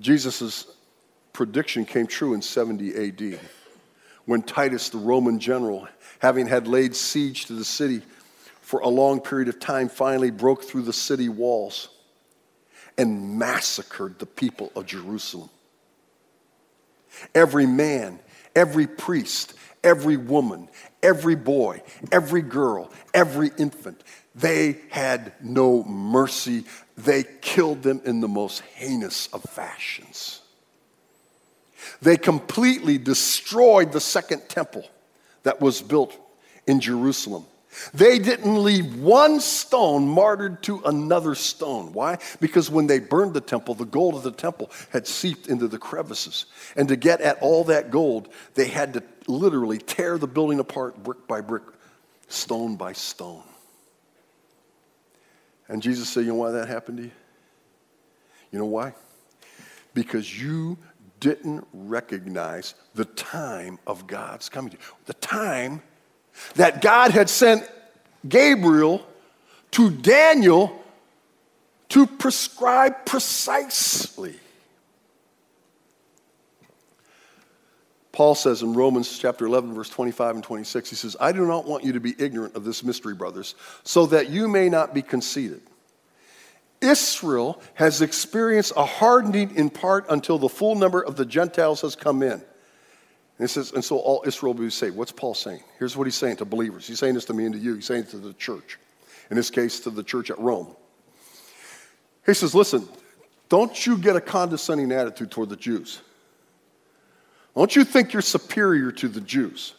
Jesus' 0.00 0.66
prediction 1.32 1.84
came 1.84 2.06
true 2.06 2.34
in 2.34 2.42
70 2.42 3.08
AD 3.08 3.40
when 4.26 4.42
Titus, 4.42 4.88
the 4.88 4.98
Roman 4.98 5.38
general, 5.38 5.88
having 6.18 6.46
had 6.46 6.66
laid 6.66 6.94
siege 6.94 7.46
to 7.46 7.52
the 7.54 7.64
city 7.64 8.02
for 8.60 8.80
a 8.80 8.88
long 8.88 9.20
period 9.20 9.48
of 9.48 9.60
time, 9.60 9.88
finally 9.88 10.30
broke 10.30 10.64
through 10.64 10.82
the 10.82 10.92
city 10.92 11.28
walls 11.28 11.88
and 12.98 13.38
massacred 13.38 14.18
the 14.18 14.26
people 14.26 14.72
of 14.74 14.86
Jerusalem. 14.86 15.50
Every 17.34 17.66
man, 17.66 18.18
every 18.54 18.86
priest, 18.86 19.54
every 19.84 20.16
woman, 20.16 20.68
every 21.02 21.36
boy, 21.36 21.82
every 22.10 22.42
girl, 22.42 22.90
every 23.14 23.50
infant, 23.58 24.02
they 24.36 24.78
had 24.90 25.32
no 25.40 25.82
mercy. 25.84 26.64
They 26.96 27.24
killed 27.40 27.82
them 27.82 28.02
in 28.04 28.20
the 28.20 28.28
most 28.28 28.60
heinous 28.60 29.28
of 29.32 29.42
fashions. 29.42 30.42
They 32.02 32.18
completely 32.18 32.98
destroyed 32.98 33.92
the 33.92 34.00
second 34.00 34.48
temple 34.48 34.84
that 35.44 35.60
was 35.60 35.80
built 35.80 36.14
in 36.66 36.80
Jerusalem. 36.80 37.46
They 37.94 38.18
didn't 38.18 38.62
leave 38.62 38.96
one 38.96 39.40
stone 39.40 40.08
martyred 40.08 40.62
to 40.64 40.82
another 40.84 41.34
stone. 41.34 41.92
Why? 41.92 42.18
Because 42.40 42.70
when 42.70 42.86
they 42.86 42.98
burned 42.98 43.34
the 43.34 43.40
temple, 43.40 43.74
the 43.74 43.84
gold 43.84 44.14
of 44.14 44.22
the 44.22 44.32
temple 44.32 44.70
had 44.90 45.06
seeped 45.06 45.46
into 45.48 45.68
the 45.68 45.78
crevices. 45.78 46.46
And 46.74 46.88
to 46.88 46.96
get 46.96 47.20
at 47.20 47.38
all 47.40 47.64
that 47.64 47.90
gold, 47.90 48.28
they 48.54 48.68
had 48.68 48.94
to 48.94 49.02
literally 49.26 49.78
tear 49.78 50.18
the 50.18 50.26
building 50.26 50.58
apart 50.58 51.02
brick 51.02 51.26
by 51.26 51.40
brick, 51.40 51.64
stone 52.28 52.76
by 52.76 52.92
stone. 52.92 53.42
And 55.68 55.82
Jesus 55.82 56.08
said, 56.08 56.20
You 56.20 56.28
know 56.28 56.36
why 56.36 56.50
that 56.52 56.68
happened 56.68 56.98
to 56.98 57.04
you? 57.04 57.10
You 58.52 58.58
know 58.58 58.66
why? 58.66 58.94
Because 59.94 60.40
you 60.40 60.78
didn't 61.20 61.66
recognize 61.72 62.74
the 62.94 63.04
time 63.04 63.78
of 63.86 64.06
God's 64.06 64.48
coming 64.48 64.70
to 64.70 64.76
you. 64.76 64.82
The 65.06 65.14
time 65.14 65.82
that 66.54 66.82
God 66.82 67.10
had 67.10 67.28
sent 67.28 67.68
Gabriel 68.28 69.06
to 69.72 69.90
Daniel 69.90 70.82
to 71.90 72.06
prescribe 72.06 73.04
precisely. 73.06 74.36
Paul 78.16 78.34
says 78.34 78.62
in 78.62 78.72
Romans 78.72 79.18
chapter 79.18 79.44
11, 79.44 79.74
verse 79.74 79.90
25 79.90 80.36
and 80.36 80.42
26, 80.42 80.88
he 80.88 80.96
says, 80.96 81.18
I 81.20 81.32
do 81.32 81.44
not 81.46 81.66
want 81.66 81.84
you 81.84 81.92
to 81.92 82.00
be 82.00 82.14
ignorant 82.18 82.56
of 82.56 82.64
this 82.64 82.82
mystery, 82.82 83.14
brothers, 83.14 83.54
so 83.84 84.06
that 84.06 84.30
you 84.30 84.48
may 84.48 84.70
not 84.70 84.94
be 84.94 85.02
conceited. 85.02 85.60
Israel 86.80 87.60
has 87.74 88.00
experienced 88.00 88.72
a 88.74 88.86
hardening 88.86 89.54
in 89.54 89.68
part 89.68 90.06
until 90.08 90.38
the 90.38 90.48
full 90.48 90.76
number 90.76 91.02
of 91.02 91.16
the 91.16 91.26
Gentiles 91.26 91.82
has 91.82 91.94
come 91.94 92.22
in. 92.22 92.32
And 92.32 92.42
it 93.38 93.48
says, 93.48 93.72
and 93.72 93.84
so 93.84 93.98
all 93.98 94.24
Israel 94.26 94.54
will 94.54 94.64
be 94.64 94.70
saved. 94.70 94.96
What's 94.96 95.12
Paul 95.12 95.34
saying? 95.34 95.60
Here's 95.78 95.94
what 95.94 96.06
he's 96.06 96.14
saying 96.14 96.36
to 96.36 96.46
believers. 96.46 96.86
He's 96.86 96.98
saying 96.98 97.12
this 97.12 97.26
to 97.26 97.34
me 97.34 97.44
and 97.44 97.52
to 97.52 97.60
you. 97.60 97.74
He's 97.74 97.84
saying 97.84 98.04
it 98.04 98.08
to 98.12 98.16
the 98.16 98.32
church. 98.32 98.78
In 99.30 99.36
this 99.36 99.50
case, 99.50 99.78
to 99.80 99.90
the 99.90 100.02
church 100.02 100.30
at 100.30 100.38
Rome. 100.38 100.74
He 102.24 102.32
says, 102.32 102.54
listen, 102.54 102.88
don't 103.50 103.86
you 103.86 103.98
get 103.98 104.16
a 104.16 104.22
condescending 104.22 104.90
attitude 104.90 105.30
toward 105.30 105.50
the 105.50 105.56
Jews. 105.56 106.00
Don't 107.56 107.74
you 107.74 107.84
think 107.84 108.12
you're 108.12 108.22
superior 108.22 108.92
to 108.92 109.08
the 109.08 109.20
Jews? 109.20 109.74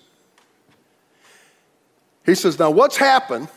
He 2.26 2.36
says, 2.36 2.58
Now 2.58 2.72
what's 2.72 2.98
happened 2.98 3.50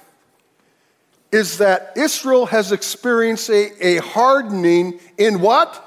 is 1.32 1.58
that 1.58 1.92
Israel 1.96 2.46
has 2.46 2.72
experienced 2.72 3.48
a, 3.50 3.96
a 3.96 4.02
hardening 4.02 5.00
in 5.16 5.40
what? 5.40 5.84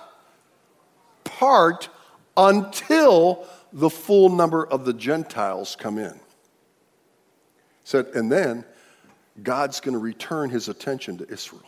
Part 1.24 1.89
until 2.36 3.48
the 3.72 3.89
full 3.89 4.30
number 4.30 4.65
of 4.65 4.86
the 4.86 4.93
Gentiles 4.93 5.76
come 5.80 5.98
in. 5.98 6.19
Said, 7.84 8.08
and 8.15 8.32
then 8.32 8.63
God's 9.41 9.80
going 9.80 9.93
to 9.93 10.00
return 10.00 10.50
his 10.50 10.69
attention 10.69 11.17
to 11.17 11.30
Israel. 11.30 11.63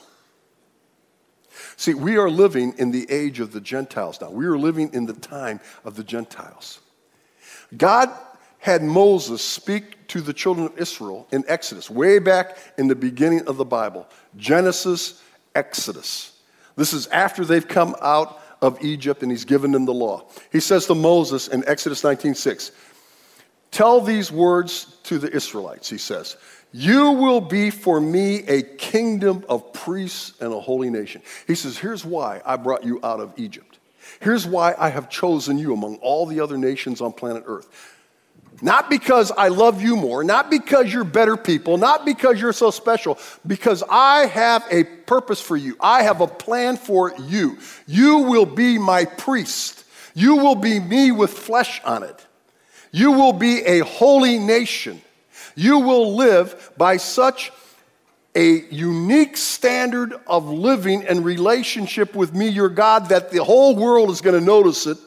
See, 1.77 1.93
we 1.93 2.17
are 2.17 2.29
living 2.29 2.73
in 2.77 2.91
the 2.91 3.09
age 3.11 3.39
of 3.39 3.51
the 3.51 3.61
Gentiles 3.61 4.19
now. 4.21 4.29
We 4.29 4.45
are 4.45 4.57
living 4.57 4.93
in 4.93 5.05
the 5.05 5.13
time 5.13 5.59
of 5.83 5.95
the 5.95 6.03
Gentiles. 6.03 6.79
God 7.75 8.09
had 8.59 8.83
Moses 8.83 9.41
speak 9.41 10.07
to 10.07 10.21
the 10.21 10.33
children 10.33 10.67
of 10.67 10.77
Israel 10.77 11.27
in 11.31 11.43
Exodus, 11.47 11.89
way 11.89 12.19
back 12.19 12.57
in 12.77 12.87
the 12.87 12.95
beginning 12.95 13.47
of 13.47 13.57
the 13.57 13.65
Bible 13.65 14.07
Genesis, 14.37 15.21
Exodus. 15.53 16.31
This 16.75 16.93
is 16.93 17.07
after 17.07 17.45
they've 17.45 17.67
come 17.67 17.95
out 18.01 18.41
of 18.61 18.83
Egypt 18.83 19.21
and 19.21 19.31
he's 19.31 19.45
given 19.45 19.71
them 19.71 19.85
the 19.85 19.93
law. 19.93 20.25
He 20.51 20.59
says 20.59 20.87
to 20.87 20.95
Moses 20.95 21.47
in 21.47 21.63
Exodus 21.67 22.03
19:6, 22.03 22.71
"Tell 23.71 24.01
these 24.01 24.31
words 24.31 24.97
to 25.03 25.19
the 25.19 25.31
Israelites," 25.33 25.89
he 25.89 25.97
says. 25.97 26.35
You 26.77 27.11
will 27.11 27.39
be 27.39 27.69
for 27.69 28.01
me 28.01 28.39
a 28.47 28.61
kingdom 28.61 29.45
of 29.47 29.71
priests 29.71 30.33
and 30.41 30.51
a 30.51 30.59
holy 30.59 30.89
nation. 30.89 31.21
He 31.47 31.55
says, 31.55 31.77
Here's 31.77 32.03
why 32.03 32.41
I 32.45 32.57
brought 32.57 32.83
you 32.83 32.99
out 33.01 33.21
of 33.21 33.31
Egypt. 33.38 33.79
Here's 34.19 34.45
why 34.45 34.75
I 34.77 34.89
have 34.89 35.09
chosen 35.09 35.57
you 35.57 35.71
among 35.71 35.95
all 35.99 36.25
the 36.25 36.41
other 36.41 36.57
nations 36.57 36.99
on 36.99 37.13
planet 37.13 37.45
Earth. 37.47 37.69
Not 38.61 38.89
because 38.89 39.31
I 39.31 39.47
love 39.47 39.81
you 39.81 39.95
more, 39.95 40.21
not 40.25 40.49
because 40.49 40.91
you're 40.91 41.05
better 41.05 41.38
people, 41.38 41.77
not 41.77 42.03
because 42.03 42.41
you're 42.41 42.51
so 42.51 42.71
special, 42.71 43.19
because 43.47 43.81
I 43.89 44.25
have 44.25 44.65
a 44.69 44.83
purpose 44.83 45.39
for 45.39 45.55
you. 45.55 45.77
I 45.79 46.03
have 46.03 46.19
a 46.19 46.27
plan 46.27 46.75
for 46.75 47.13
you. 47.21 47.57
You 47.88 48.17
will 48.17 48.45
be 48.45 48.77
my 48.77 49.05
priest. 49.05 49.85
You 50.13 50.35
will 50.35 50.55
be 50.55 50.81
me 50.81 51.13
with 51.13 51.31
flesh 51.31 51.81
on 51.85 52.03
it. 52.03 52.25
You 52.91 53.13
will 53.13 53.31
be 53.31 53.61
a 53.61 53.79
holy 53.79 54.39
nation. 54.39 54.99
You 55.55 55.79
will 55.79 56.15
live 56.15 56.71
by 56.77 56.97
such 56.97 57.51
a 58.35 58.65
unique 58.69 59.37
standard 59.37 60.13
of 60.27 60.49
living 60.49 61.05
and 61.05 61.23
relationship 61.23 62.13
with 62.13 62.33
me, 62.33 62.49
your 62.49 62.69
God, 62.69 63.09
that 63.09 63.31
the 63.31 63.43
whole 63.43 63.75
world 63.75 64.09
is 64.09 64.19
going 64.21 64.37
to 64.37 64.45
notice 64.45 64.85
it. 64.85 64.97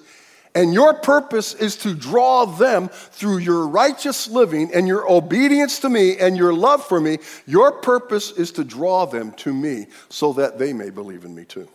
And 0.55 0.73
your 0.73 0.95
purpose 0.95 1.55
is 1.55 1.77
to 1.77 1.95
draw 1.95 2.47
them 2.47 2.89
through 2.89 3.39
your 3.39 3.69
righteous 3.69 4.29
living 4.29 4.71
and 4.75 4.89
your 4.89 5.09
obedience 5.09 5.79
to 5.81 5.91
me 5.91 6.17
and 6.19 6.37
your 6.37 6.55
love 6.55 6.85
for 6.85 7.01
me. 7.01 7.19
Your 7.47 7.71
purpose 7.71 8.31
is 8.33 8.51
to 8.53 8.65
draw 8.65 9.05
them 9.05 9.33
to 9.33 9.53
me 9.53 9.87
so 10.09 10.33
that 10.33 10.59
they 10.59 10.73
may 10.73 10.89
believe 10.89 11.25
in 11.25 11.35
me 11.35 11.45
too. 11.45 11.69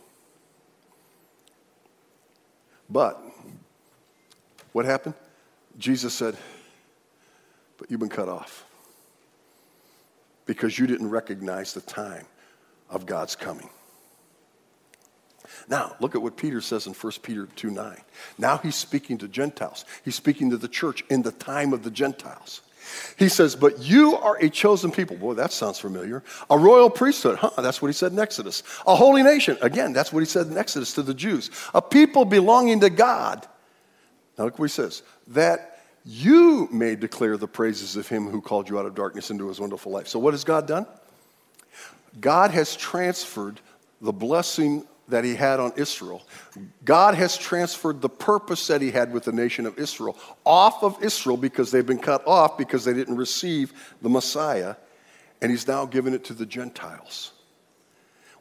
But 2.90 3.22
what 4.72 4.86
happened? 4.86 5.16
Jesus 5.78 6.14
said, 6.14 6.36
but 7.84 7.92
you've 7.92 8.00
been 8.00 8.08
cut 8.08 8.30
off 8.30 8.64
because 10.46 10.80
you 10.80 10.88
didn't 10.88 11.10
recognize 11.10 11.74
the 11.74 11.82
time 11.82 12.26
of 12.90 13.06
God's 13.06 13.36
coming. 13.36 13.70
Now, 15.68 15.94
look 16.00 16.16
at 16.16 16.22
what 16.22 16.38
Peter 16.38 16.62
says 16.62 16.88
in 16.88 16.94
1 16.94 17.14
Peter 17.24 17.46
2 17.46 17.72
9. 17.72 17.98
Now 18.38 18.56
he's 18.56 18.76
speaking 18.76 19.18
to 19.18 19.28
Gentiles. 19.28 19.84
He's 20.06 20.16
speaking 20.16 20.50
to 20.52 20.58
the 20.58 20.70
church 20.70 21.04
in 21.10 21.24
the 21.24 21.34
time 21.34 21.74
of 21.74 21.84
the 21.84 21.92
Gentiles. 21.92 22.62
He 23.18 23.28
says, 23.28 23.54
But 23.54 23.80
you 23.80 24.16
are 24.16 24.38
a 24.38 24.50
chosen 24.50 24.90
people. 24.90 25.18
Boy, 25.18 25.34
that 25.34 25.52
sounds 25.52 25.78
familiar. 25.78 26.24
A 26.50 26.58
royal 26.58 26.90
priesthood. 26.90 27.38
Huh, 27.38 27.50
that's 27.62 27.82
what 27.82 27.90
he 27.90 27.94
said 27.94 28.14
in 28.14 28.20
Exodus. 28.20 28.64
A 28.88 28.96
holy 28.96 29.24
nation. 29.24 29.58
Again, 29.62 29.92
that's 29.92 30.14
what 30.14 30.22
he 30.22 30.26
said 30.26 30.48
in 30.48 30.58
Exodus 30.58 30.94
to 30.94 31.02
the 31.02 31.14
Jews. 31.14 31.52
A 31.74 31.82
people 31.82 32.24
belonging 32.24 32.80
to 32.80 32.90
God. 32.90 33.46
Now 34.38 34.46
look 34.46 34.58
what 34.58 34.70
he 34.70 34.74
says. 34.74 35.04
That 35.28 35.73
you 36.06 36.68
may 36.72 36.96
declare 36.96 37.38
the 37.38 37.48
praises 37.48 37.96
of 37.96 38.08
him 38.08 38.28
who 38.28 38.42
called 38.42 38.70
you 38.70 38.78
out 38.78 38.86
of 38.86 38.96
darkness 38.96 39.30
into 39.30 39.48
his 39.48 39.60
wonderful 39.60 39.92
life. 39.92 40.08
So, 40.08 40.20
what 40.20 40.34
has 40.34 40.44
God 40.44 40.68
done? 40.68 40.86
God 42.20 42.52
has 42.52 42.76
transferred 42.76 43.60
the 44.02 44.12
blessing 44.12 44.86
that 45.08 45.24
he 45.24 45.36
had 45.36 45.60
on 45.60 45.74
Israel. 45.76 46.24
God 46.86 47.16
has 47.16 47.38
transferred 47.38 48.02
the 48.02 48.10
purpose 48.10 48.68
that 48.68 48.82
he 48.82 48.92
had 48.92 49.12
with 49.12 49.24
the 49.24 49.32
nation 49.32 49.66
of 49.66 49.78
Israel 49.78 50.18
off 50.46 50.84
of 50.84 51.02
Israel 51.04 51.38
because 51.38 51.72
they've 51.72 51.86
been 51.86 52.00
cut 52.00 52.26
off 52.28 52.58
because 52.58 52.86
they 52.86 52.94
didn't 52.94 53.18
receive 53.18 53.74
the 54.02 54.10
Messiah, 54.10 54.76
and 55.42 55.52
he's 55.52 55.68
now 55.68 55.86
given 55.86 56.14
it 56.14 56.24
to 56.26 56.34
the 56.34 56.46
Gentiles. 56.46 57.32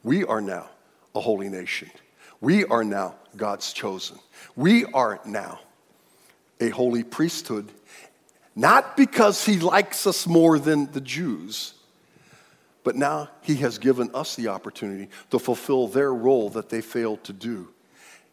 We 0.03 0.25
are 0.25 0.41
now 0.41 0.69
a 1.15 1.21
holy 1.21 1.49
nation. 1.49 1.89
We 2.41 2.65
are 2.65 2.83
now 2.83 3.15
God's 3.37 3.71
chosen. 3.71 4.19
We 4.55 4.85
are 4.85 5.21
now 5.25 5.59
a 6.63 6.69
holy 6.69 7.03
priesthood, 7.03 7.69
not 8.55 8.95
because 8.95 9.45
he 9.45 9.59
likes 9.59 10.07
us 10.07 10.25
more 10.25 10.57
than 10.57 10.91
the 10.91 11.01
Jews, 11.01 11.73
but 12.83 12.95
now 12.95 13.29
he 13.41 13.55
has 13.57 13.77
given 13.77 14.09
us 14.13 14.35
the 14.35 14.47
opportunity 14.47 15.09
to 15.31 15.39
fulfill 15.39 15.87
their 15.87 16.13
role 16.13 16.49
that 16.51 16.69
they 16.69 16.81
failed 16.81 17.23
to 17.25 17.33
do. 17.33 17.69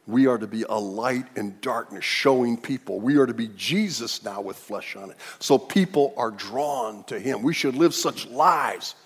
We 0.06 0.26
are 0.26 0.38
to 0.38 0.46
be 0.46 0.64
a 0.68 0.74
light 0.78 1.26
in 1.36 1.56
darkness, 1.60 2.04
showing 2.04 2.56
people. 2.56 3.00
We 3.00 3.16
are 3.18 3.26
to 3.26 3.34
be 3.34 3.48
Jesus 3.56 4.24
now 4.24 4.40
with 4.40 4.56
flesh 4.56 4.96
on 4.96 5.10
it. 5.10 5.16
So 5.38 5.56
people 5.56 6.14
are 6.16 6.30
drawn 6.30 7.04
to 7.04 7.18
him. 7.18 7.42
We 7.42 7.54
should 7.54 7.76
live 7.76 7.94
such 7.94 8.26
lives 8.26 8.96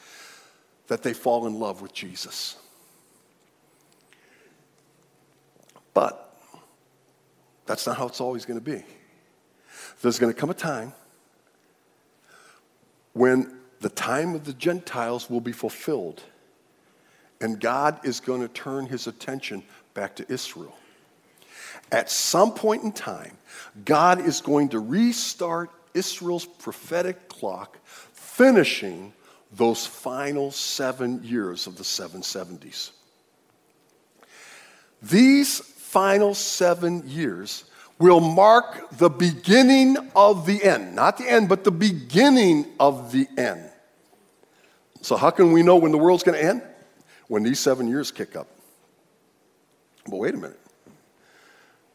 that 0.87 1.03
they 1.03 1.13
fall 1.13 1.47
in 1.47 1.59
love 1.59 1.83
with 1.83 1.93
Jesus. 1.93 2.57
But 5.93 6.39
that's 7.67 7.87
not 7.87 7.97
how 7.97 8.07
it's 8.07 8.21
always 8.21 8.45
going 8.45 8.59
to 8.59 8.65
be. 8.65 8.85
There's 10.05 10.19
going 10.19 10.35
to 10.35 10.39
come 10.39 10.51
a 10.51 10.55
time 10.55 10.93
when 13.15 13.57
the 13.81 13.89
time 13.89 14.35
of 14.35 14.45
the 14.45 14.53
Gentiles 14.53 15.31
will 15.31 15.41
be 15.41 15.53
fulfilled, 15.53 16.23
and 17.41 17.59
God 17.59 18.05
is 18.05 18.21
going 18.21 18.43
to 18.43 18.49
turn 18.49 18.85
his 18.85 19.07
attention 19.07 19.63
back 19.95 20.17
to 20.17 20.31
Israel. 20.31 20.77
At 21.91 22.11
some 22.11 22.53
point 22.53 22.83
in 22.83 22.93
time, 22.93 23.39
God 23.87 24.21
is 24.21 24.43
going 24.43 24.69
to 24.69 24.79
restart 24.79 25.71
Israel's 25.95 26.45
prophetic 26.45 27.31
clock, 27.31 27.79
finishing 28.13 29.15
those 29.53 29.87
final 29.87 30.51
seven 30.51 31.25
years 31.25 31.67
of 31.67 31.79
the 31.79 31.83
770s. 31.83 32.91
These 35.01 35.61
final 35.61 36.35
seven 36.35 37.09
years 37.09 37.65
will 37.99 38.21
mark 38.21 38.91
the 38.91 39.09
beginning 39.09 39.97
of 40.17 40.47
the 40.47 40.63
end. 40.63 40.95
Not 40.95 41.17
the 41.17 41.31
end, 41.31 41.49
but 41.49 41.65
the 41.65 41.71
beginning 41.71 42.67
of 42.81 43.13
the 43.13 43.27
end. 43.37 43.71
So, 45.01 45.17
how 45.17 45.31
can 45.31 45.53
we 45.53 45.63
know 45.63 45.77
when 45.77 45.93
the 45.93 45.99
world's 45.99 46.23
going 46.23 46.39
to 46.39 46.45
end? 46.45 46.63
When 47.29 47.43
these 47.43 47.61
seven 47.61 47.89
years 47.89 48.11
kick 48.11 48.37
up. 48.37 48.49
But 50.07 50.17
wait 50.17 50.35
a 50.35 50.37
minute. 50.37 50.61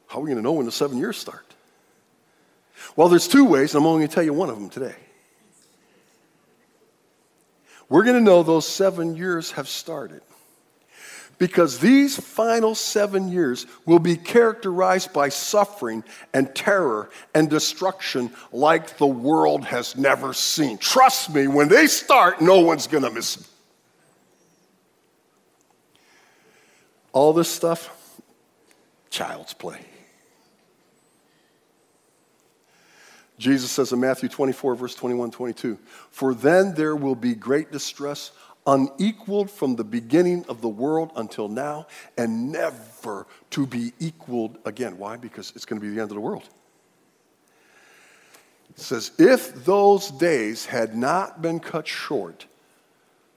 How 0.08 0.20
are 0.20 0.22
we 0.22 0.28
going 0.28 0.38
to 0.38 0.44
know 0.44 0.54
when 0.54 0.66
the 0.66 0.72
seven 0.72 0.98
years 0.98 1.18
start? 1.18 1.46
Well, 2.96 3.10
there's 3.10 3.28
two 3.28 3.46
ways, 3.46 3.76
and 3.76 3.82
I'm 3.82 3.88
only 3.88 4.00
going 4.00 4.10
to 4.10 4.16
tell 4.16 4.24
you 4.24 4.34
one 4.34 4.50
of 4.50 4.56
them 4.56 4.70
today. 4.70 4.96
We're 7.90 8.04
going 8.04 8.16
to 8.16 8.24
know 8.24 8.44
those 8.44 8.68
seven 8.68 9.16
years 9.16 9.52
have 9.52 9.68
started 9.68 10.22
because 11.40 11.80
these 11.80 12.20
final 12.20 12.76
seven 12.76 13.32
years 13.32 13.66
will 13.86 13.98
be 13.98 14.16
characterized 14.16 15.12
by 15.14 15.30
suffering 15.30 16.04
and 16.34 16.54
terror 16.54 17.10
and 17.34 17.50
destruction 17.50 18.30
like 18.52 18.98
the 18.98 19.08
world 19.08 19.66
has 19.66 19.96
never 19.98 20.34
seen. 20.34 20.78
Trust 20.78 21.34
me, 21.34 21.48
when 21.48 21.70
they 21.70 21.88
start, 21.88 22.42
no 22.42 22.60
one's 22.60 22.86
going 22.86 23.04
to 23.04 23.10
miss 23.10 23.36
them. 23.36 23.46
All 27.14 27.34
this 27.34 27.50
stuff, 27.50 27.90
child's 29.10 29.54
play. 29.54 29.80
Jesus 33.40 33.72
says 33.72 33.94
in 33.94 34.02
Matthew 34.02 34.28
24, 34.28 34.76
verse 34.76 34.94
21 34.94 35.32
22, 35.32 35.80
For 36.12 36.34
then 36.34 36.76
there 36.76 36.98
will 36.98 37.16
be 37.16 37.34
great 37.34 37.72
distress 37.72 38.32
unequaled 38.66 39.50
from 39.50 39.76
the 39.76 39.84
beginning 39.84 40.46
of 40.48 40.62
the 40.62 40.70
world 40.70 41.12
until 41.16 41.48
now, 41.48 41.88
and 42.18 42.52
never 42.52 43.26
to 43.52 43.66
be 43.66 43.94
equaled 44.00 44.58
again. 44.66 44.98
Why? 44.98 45.18
Because 45.18 45.52
it's 45.56 45.66
going 45.66 45.82
to 45.82 45.86
be 45.86 45.94
the 45.94 46.02
end 46.02 46.12
of 46.12 46.16
the 46.16 46.22
world. 46.22 46.48
It 48.70 48.80
says, 48.80 49.12
if 49.18 49.66
those 49.66 50.12
days 50.12 50.66
had 50.66 50.96
not 50.96 51.42
been 51.42 51.60
cut 51.60 51.88
short, 51.88 52.46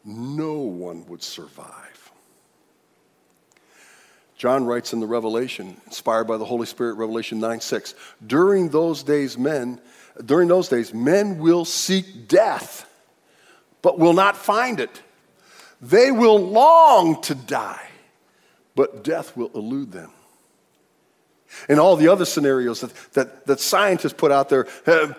no 0.05 0.55
one 0.55 1.07
would 1.07 1.23
survive. 1.23 2.13
John 4.37 4.67
writes 4.67 4.93
in 4.93 4.99
the 4.99 5.07
Revelation, 5.07 5.81
inspired 5.87 6.25
by 6.25 6.37
the 6.37 6.45
Holy 6.45 6.67
Spirit, 6.67 6.95
Revelation 6.95 7.39
9 7.39 7.61
6, 7.61 7.95
during 8.27 8.69
those 8.69 9.05
days, 9.05 9.39
men, 9.39 9.81
during 10.25 10.49
those 10.49 10.69
days, 10.69 10.93
men 10.93 11.39
will 11.39 11.65
seek 11.65 12.27
death, 12.27 12.89
but 13.83 14.01
will 14.01 14.15
not 14.15 14.37
find 14.37 14.81
it 14.81 15.01
They 15.83 16.13
will 16.13 16.39
long 16.39 17.21
to 17.23 17.35
die, 17.35 17.89
but 18.77 19.03
death 19.03 19.37
will 19.37 19.51
elude 19.55 19.91
them. 19.91 20.11
In 21.69 21.79
all 21.79 21.97
the 21.97 22.09
other 22.09 22.25
scenarios 22.25 22.81
that, 22.81 22.95
that, 23.13 23.47
that 23.47 23.61
scientists 23.61 24.15
put 24.15 24.33
out 24.33 24.49
there, 24.49 24.67
uh, 24.87 25.13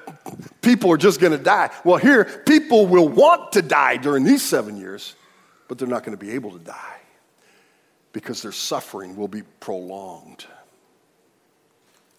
people 0.61 0.91
are 0.91 0.97
just 0.97 1.19
going 1.19 1.31
to 1.37 1.43
die. 1.43 1.69
Well, 1.83 1.97
here, 1.97 2.25
people 2.45 2.87
will 2.87 3.07
want 3.07 3.51
to 3.51 3.61
die 3.61 3.97
during 3.97 4.23
these 4.23 4.41
seven 4.41 4.77
years, 4.77 5.15
but 5.67 5.77
they're 5.77 5.87
not 5.87 6.03
going 6.03 6.17
to 6.17 6.25
be 6.25 6.31
able 6.31 6.51
to 6.51 6.59
die 6.59 6.99
because 8.13 8.41
their 8.41 8.51
suffering 8.51 9.15
will 9.15 9.27
be 9.27 9.43
prolonged. 9.59 10.45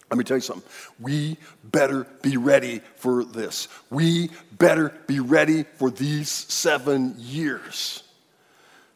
Let 0.09 0.17
me 0.17 0.23
tell 0.23 0.37
you 0.37 0.41
something. 0.41 0.69
We 0.99 1.37
better 1.63 2.05
be 2.21 2.37
ready 2.37 2.79
for 2.97 3.25
this. 3.25 3.67
We 3.89 4.29
better 4.51 4.93
be 5.07 5.19
ready 5.19 5.63
for 5.63 5.89
these 5.89 6.29
seven 6.29 7.15
years. 7.17 8.03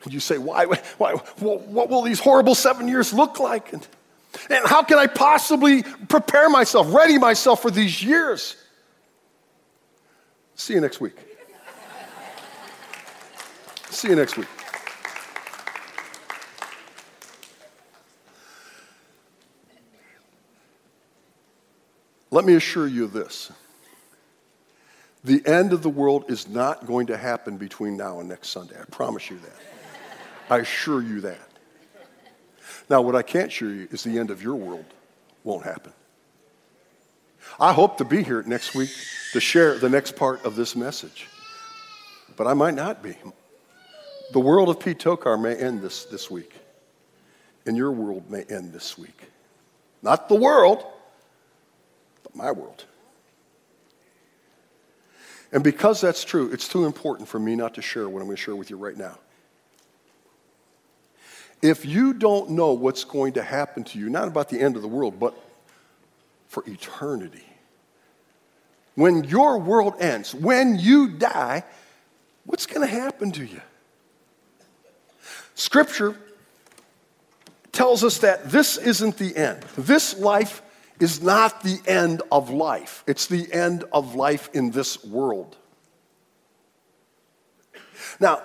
And 0.03 0.13
you 0.13 0.19
say, 0.19 0.38
why, 0.38 0.65
why, 0.97 1.13
what 1.13 1.89
will 1.89 2.01
these 2.01 2.19
horrible 2.19 2.55
seven 2.55 2.88
years 2.88 3.13
look 3.13 3.39
like? 3.39 3.73
And, 3.73 3.85
and 4.49 4.65
how 4.65 4.83
can 4.83 4.97
I 4.97 5.07
possibly 5.07 5.83
prepare 6.07 6.49
myself, 6.49 6.93
ready 6.93 7.17
myself 7.17 7.62
for 7.62 7.71
these 7.71 8.01
years? 8.01 8.55
See 10.55 10.73
you 10.73 10.81
next 10.81 11.01
week. 11.01 11.15
See 13.89 14.09
you 14.09 14.15
next 14.15 14.38
week. 14.38 14.47
Let 22.31 22.45
me 22.45 22.53
assure 22.53 22.88
you 22.88 23.07
this. 23.07 23.51
The 25.23 25.45
end 25.45 25.73
of 25.73 25.81
the 25.81 25.89
world 25.89 26.25
is 26.29 26.47
not 26.47 26.85
going 26.85 27.07
to 27.07 27.17
happen 27.17 27.57
between 27.57 27.97
now 27.97 28.19
and 28.19 28.29
next 28.29 28.49
Sunday. 28.49 28.75
I 28.79 28.85
promise 28.85 29.29
you 29.29 29.39
that. 29.39 29.78
I 30.49 30.59
assure 30.59 31.01
you 31.01 31.21
that. 31.21 31.49
Now, 32.89 33.01
what 33.01 33.15
I 33.15 33.21
can't 33.21 33.47
assure 33.47 33.71
you 33.71 33.88
is 33.91 34.03
the 34.03 34.17
end 34.17 34.31
of 34.31 34.41
your 34.41 34.55
world 34.55 34.85
won't 35.43 35.63
happen. 35.63 35.93
I 37.59 37.73
hope 37.73 37.97
to 37.97 38.05
be 38.05 38.23
here 38.23 38.41
next 38.43 38.73
week 38.73 38.89
to 39.33 39.39
share 39.39 39.77
the 39.77 39.89
next 39.89 40.15
part 40.15 40.43
of 40.45 40.55
this 40.55 40.75
message, 40.75 41.27
but 42.35 42.47
I 42.47 42.53
might 42.53 42.73
not 42.73 43.03
be. 43.03 43.15
The 44.31 44.39
world 44.39 44.69
of 44.69 44.79
Pete 44.79 44.99
Tokar 44.99 45.41
may 45.41 45.55
end 45.55 45.81
this, 45.81 46.05
this 46.05 46.29
week, 46.29 46.53
and 47.65 47.75
your 47.77 47.91
world 47.91 48.29
may 48.29 48.43
end 48.43 48.73
this 48.73 48.97
week. 48.97 49.23
Not 50.01 50.29
the 50.29 50.35
world, 50.35 50.83
but 52.23 52.35
my 52.35 52.51
world. 52.51 52.85
And 55.51 55.63
because 55.63 55.99
that's 55.99 56.23
true, 56.23 56.51
it's 56.51 56.67
too 56.67 56.85
important 56.85 57.27
for 57.27 57.39
me 57.39 57.55
not 57.55 57.73
to 57.75 57.81
share 57.81 58.07
what 58.07 58.19
I'm 58.19 58.27
going 58.27 58.38
to 58.38 58.41
share 58.41 58.55
with 58.55 58.69
you 58.69 58.77
right 58.77 58.97
now. 58.97 59.17
If 61.62 61.86
you 61.86 62.13
don't 62.13 62.52
know 62.52 62.74
what's 62.74 63.04
going 63.04 63.34
to 63.34 63.43
happen 63.43 63.84
to 63.86 64.00
you, 64.00 64.10
not 64.10 64.28
about 64.28 64.50
the 64.50 64.60
end 64.60 64.76
of 64.76 64.82
the 64.82 64.88
world, 64.88 65.19
but 65.19 65.38
for 66.48 66.63
eternity, 66.67 67.45
when 68.95 69.24
your 69.26 69.58
world 69.58 69.95
ends, 70.00 70.34
when 70.34 70.78
you 70.78 71.10
die, 71.10 71.63
what's 72.45 72.65
going 72.65 72.88
to 72.88 72.93
happen 72.93 73.32
to 73.34 73.45
you? 73.45 73.62
Scripture 75.56 76.15
tells 77.72 78.04
us 78.04 78.19
that 78.19 78.50
this 78.50 78.78
isn't 78.78 79.17
the 79.17 79.36
end. 79.36 79.62
This 79.78 80.17
life 80.17 80.62
is 81.00 81.22
not 81.22 81.63
the 81.63 81.80
end 81.86 82.22
of 82.32 82.50
life, 82.50 83.04
it's 83.08 83.28
the 83.28 83.52
end 83.54 83.84
of 83.93 84.15
life 84.15 84.50
in 84.54 84.72
this 84.72 85.04
world. 85.04 85.56
Now, 88.19 88.41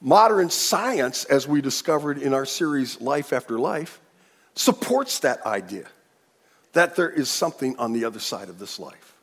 modern 0.00 0.50
science, 0.50 1.24
as 1.24 1.46
we 1.48 1.60
discovered 1.60 2.18
in 2.18 2.34
our 2.34 2.46
series 2.46 3.00
Life 3.00 3.32
After 3.32 3.58
Life, 3.58 4.00
supports 4.54 5.20
that 5.20 5.44
idea 5.44 5.86
that 6.72 6.96
there 6.96 7.10
is 7.10 7.28
something 7.28 7.76
on 7.78 7.92
the 7.92 8.04
other 8.04 8.20
side 8.20 8.48
of 8.48 8.58
this 8.58 8.78
life. 8.78 9.14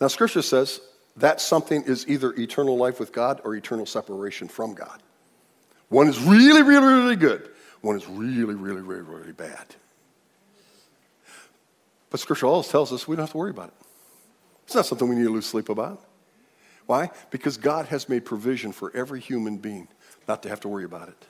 Now, 0.00 0.08
Scripture 0.08 0.42
says 0.42 0.80
that 1.16 1.40
something 1.40 1.82
is 1.84 2.08
either 2.08 2.32
eternal 2.32 2.76
life 2.76 3.00
with 3.00 3.12
God 3.12 3.40
or 3.44 3.54
eternal 3.54 3.86
separation 3.86 4.48
from 4.48 4.74
God. 4.74 5.02
One 5.88 6.08
is 6.08 6.20
really, 6.20 6.62
really, 6.62 6.86
really 6.86 7.16
good 7.16 7.50
one 7.84 7.96
is 7.96 8.08
really, 8.08 8.54
really, 8.54 8.80
really, 8.80 9.02
really 9.02 9.32
bad. 9.32 9.66
But 12.10 12.18
Scripture 12.18 12.46
always 12.46 12.68
tells 12.68 12.92
us 12.92 13.06
we 13.06 13.14
don't 13.14 13.24
have 13.24 13.32
to 13.32 13.36
worry 13.36 13.50
about 13.50 13.68
it. 13.68 13.74
It's 14.64 14.74
not 14.74 14.86
something 14.86 15.06
we 15.08 15.16
need 15.16 15.24
to 15.24 15.32
lose 15.32 15.46
sleep 15.46 15.68
about. 15.68 16.00
Why? 16.86 17.10
Because 17.30 17.56
God 17.56 17.86
has 17.86 18.08
made 18.08 18.24
provision 18.24 18.72
for 18.72 18.94
every 18.94 19.20
human 19.20 19.56
being 19.56 19.88
not 20.28 20.42
to 20.42 20.48
have 20.48 20.60
to 20.60 20.68
worry 20.68 20.84
about 20.84 21.08
it. 21.08 21.26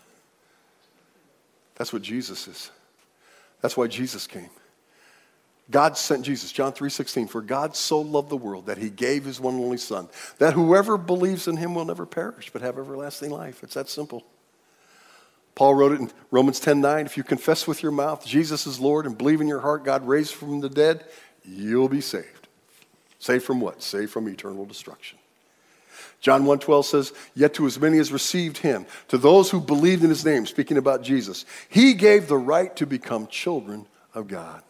That's 1.76 1.92
what 1.92 2.02
Jesus 2.02 2.46
is. 2.48 2.70
That's 3.60 3.76
why 3.76 3.86
Jesus 3.86 4.26
came. 4.26 4.50
God 5.70 5.96
sent 5.96 6.24
Jesus, 6.24 6.52
John 6.52 6.72
3:16, 6.72 7.28
for 7.28 7.40
God 7.40 7.74
so 7.74 8.00
loved 8.00 8.28
the 8.28 8.36
world 8.36 8.66
that 8.66 8.78
he 8.78 8.90
gave 8.90 9.24
his 9.24 9.40
one 9.40 9.54
and 9.54 9.64
only 9.64 9.78
son, 9.78 10.08
that 10.38 10.52
whoever 10.52 10.98
believes 10.98 11.48
in 11.48 11.56
him 11.56 11.74
will 11.74 11.86
never 11.86 12.04
perish 12.04 12.50
but 12.52 12.60
have 12.60 12.78
everlasting 12.78 13.30
life. 13.30 13.62
It's 13.62 13.74
that 13.74 13.88
simple. 13.88 14.24
Paul 15.54 15.74
wrote 15.74 15.92
it 15.92 16.00
in 16.00 16.10
Romans 16.30 16.60
10 16.60 16.80
9. 16.80 17.06
If 17.06 17.16
you 17.16 17.22
confess 17.22 17.66
with 17.66 17.82
your 17.82 17.92
mouth 17.92 18.26
Jesus 18.26 18.66
is 18.66 18.78
Lord 18.78 19.06
and 19.06 19.16
believe 19.16 19.40
in 19.40 19.48
your 19.48 19.60
heart 19.60 19.84
God 19.84 20.06
raised 20.06 20.34
from 20.34 20.60
the 20.60 20.68
dead, 20.68 21.06
you'll 21.44 21.88
be 21.88 22.00
saved. 22.02 22.48
Saved 23.18 23.44
from 23.44 23.60
what? 23.60 23.82
Saved 23.82 24.12
from 24.12 24.28
eternal 24.28 24.66
destruction. 24.66 25.18
John 26.20 26.44
1:12 26.44 26.87
says, 26.87 27.12
"Yet 27.35 27.54
to 27.54 27.66
as 27.66 27.78
many 27.78 27.98
as 27.98 28.12
received 28.12 28.59
him, 28.59 28.87
to 29.09 29.18
those 29.18 29.50
who 29.50 29.61
believed 29.61 30.02
in 30.02 30.11
his 30.11 30.24
name, 30.24 30.46
speaking 30.46 30.76
about 30.76 31.02
Jesus, 31.02 31.44
he 31.68 31.94
gave 31.94 32.28
the 32.28 32.38
right 32.38 32.74
to 32.76 32.87
become 32.87 33.26
children 33.26 33.87
of 34.14 34.28
God." 34.28 34.62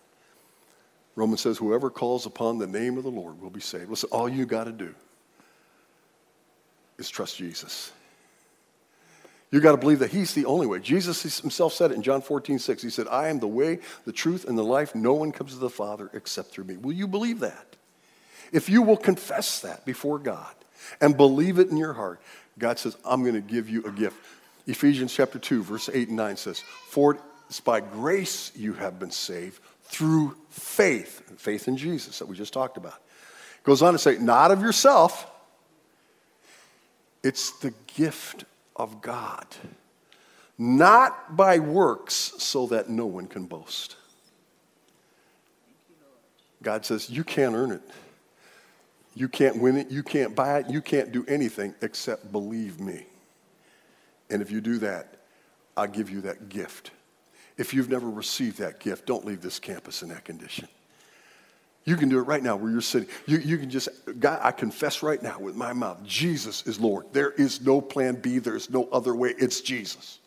Romans 1.17 1.41
says, 1.41 1.59
"Whoever 1.59 1.91
calls 1.91 2.27
upon 2.27 2.59
the 2.59 2.67
name 2.67 2.97
of 2.97 3.05
the 3.05 3.11
Lord 3.11 3.41
will 3.41 3.51
be 3.51 3.61
saved." 3.61 3.91
Listen, 3.91 4.09
all 4.11 4.29
you 4.29 4.47
got 4.47 4.65
to 4.65 4.73
do 4.73 4.95
is 6.99 7.09
trust 7.09 7.37
Jesus. 7.37 7.93
You 9.51 9.61
got 9.61 9.71
to 9.71 9.79
believe 9.79 10.01
that 10.01 10.11
He's 10.11 10.35
the 10.35 10.47
only 10.47 10.67
way. 10.67 10.81
Jesus 10.81 11.23
Himself 11.39 11.73
said 11.73 11.93
it 11.93 11.95
in 11.95 12.03
John 12.03 12.23
14, 12.23 12.59
6. 12.59 12.83
He 12.83 12.91
said, 12.91 13.07
I 13.07 13.29
am 13.29 13.39
the 13.39 13.47
way, 13.47 13.79
the 14.05 14.13
truth, 14.13 14.45
and 14.49 14.59
the 14.59 14.65
life. 14.65 14.97
No 14.97 15.13
one 15.15 15.31
comes 15.31 15.53
to 15.53 15.59
the 15.59 15.71
Father 15.71 16.11
except 16.13 16.51
through 16.51 16.65
me. 16.65 16.77
Will 16.77 16.93
you 16.93 17.07
believe 17.07 17.39
that? 17.39 17.77
If 18.51 18.69
you 18.69 18.83
will 18.83 18.97
confess 18.97 19.61
that 19.61 19.85
before 19.85 20.19
God 20.19 20.55
and 21.01 21.17
believe 21.17 21.59
it 21.59 21.69
in 21.69 21.77
your 21.77 21.93
heart, 21.93 22.21
God 22.59 22.79
says, 22.79 22.97
I'm 23.05 23.23
going 23.23 23.35
to 23.35 23.41
give 23.41 23.69
you 23.69 23.85
a 23.85 23.91
gift. 23.91 24.17
Ephesians 24.67 25.13
chapter 25.13 25.39
2, 25.39 25.63
verse 25.63 25.91
8 25.93 26.09
and 26.09 26.17
9 26.17 26.37
says, 26.37 26.61
For 26.89 27.19
it's 27.49 27.61
by 27.61 27.81
grace 27.81 28.53
you 28.55 28.73
have 28.75 28.99
been 28.99 29.11
saved 29.11 29.61
through 29.83 30.37
faith, 30.49 31.23
faith 31.37 31.69
in 31.69 31.77
Jesus 31.77 32.19
that 32.19 32.27
we 32.27 32.37
just 32.37 32.53
talked 32.53 32.77
about. 32.77 32.95
It 32.95 33.65
goes 33.65 33.83
on 33.83 33.93
to 33.93 33.99
say, 33.99 34.19
not 34.19 34.51
of 34.51 34.63
yourself, 34.63 35.31
it's 37.23 37.53
the 37.59 37.73
gift 37.97 38.45
of 38.77 39.01
God, 39.01 39.47
not 40.59 41.37
by 41.37 41.59
works, 41.59 42.35
so 42.39 42.67
that 42.67 42.89
no 42.89 43.07
one 43.07 43.27
can 43.27 43.47
boast. 43.47 43.97
God 46.63 46.85
says, 46.85 47.11
You 47.11 47.25
can't 47.25 47.55
earn 47.55 47.71
it. 47.73 47.83
You 49.15 49.29
can't 49.29 49.61
win 49.61 49.77
it. 49.77 49.91
You 49.91 50.03
can't 50.03 50.35
buy 50.35 50.61
it. 50.61 50.71
You 50.71 50.83
can't 50.83 51.13
do 51.13 51.25
anything 51.29 51.75
except 51.83 52.33
believe 52.33 52.81
me. 52.81 53.07
And 54.31 54.43
if 54.43 54.51
you 54.51 54.61
do 54.61 54.79
that, 54.79 55.17
I'll 55.77 55.87
give 55.87 56.11
you 56.11 56.23
that 56.23 56.49
gift. 56.49 56.91
If 57.57 57.73
you've 57.73 57.89
never 57.89 58.11
received 58.11 58.59
that 58.59 58.81
gift, 58.81 59.07
don't 59.07 59.25
leave 59.25 59.41
this 59.41 59.61
campus 59.61 60.03
in 60.03 60.09
that 60.09 60.25
condition. 60.25 60.67
You 61.85 61.97
can 61.97 62.09
do 62.09 62.19
it 62.19 62.23
right 62.23 62.43
now 62.43 62.57
where 62.57 62.71
you're 62.71 62.81
sitting. 62.81 63.09
You, 63.27 63.39
you 63.39 63.59
can 63.59 63.69
just, 63.69 63.89
God, 64.19 64.41
I 64.43 64.51
confess 64.53 65.03
right 65.03 65.23
now 65.23 65.39
with 65.39 65.55
my 65.55 65.73
mouth, 65.73 66.03
Jesus 66.03 66.67
is 66.67 66.81
Lord. 66.81 67.07
There 67.13 67.33
is 67.33 67.61
no 67.61 67.81
plan 67.81 68.17
B, 68.17 68.39
there's 68.39 68.71
no 68.71 68.89
other 68.91 69.15
way. 69.15 69.35
It's 69.39 69.61
Jesus. 69.61 70.19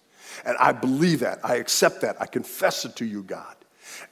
And 0.46 0.56
I 0.58 0.72
believe 0.72 1.22
that. 1.22 1.40
I 1.44 1.56
accept 1.56 2.02
that. 2.02 2.22
I 2.22 2.28
confess 2.28 2.86
it 2.86 2.96
to 2.98 3.06
you, 3.06 3.24
God. 3.24 3.56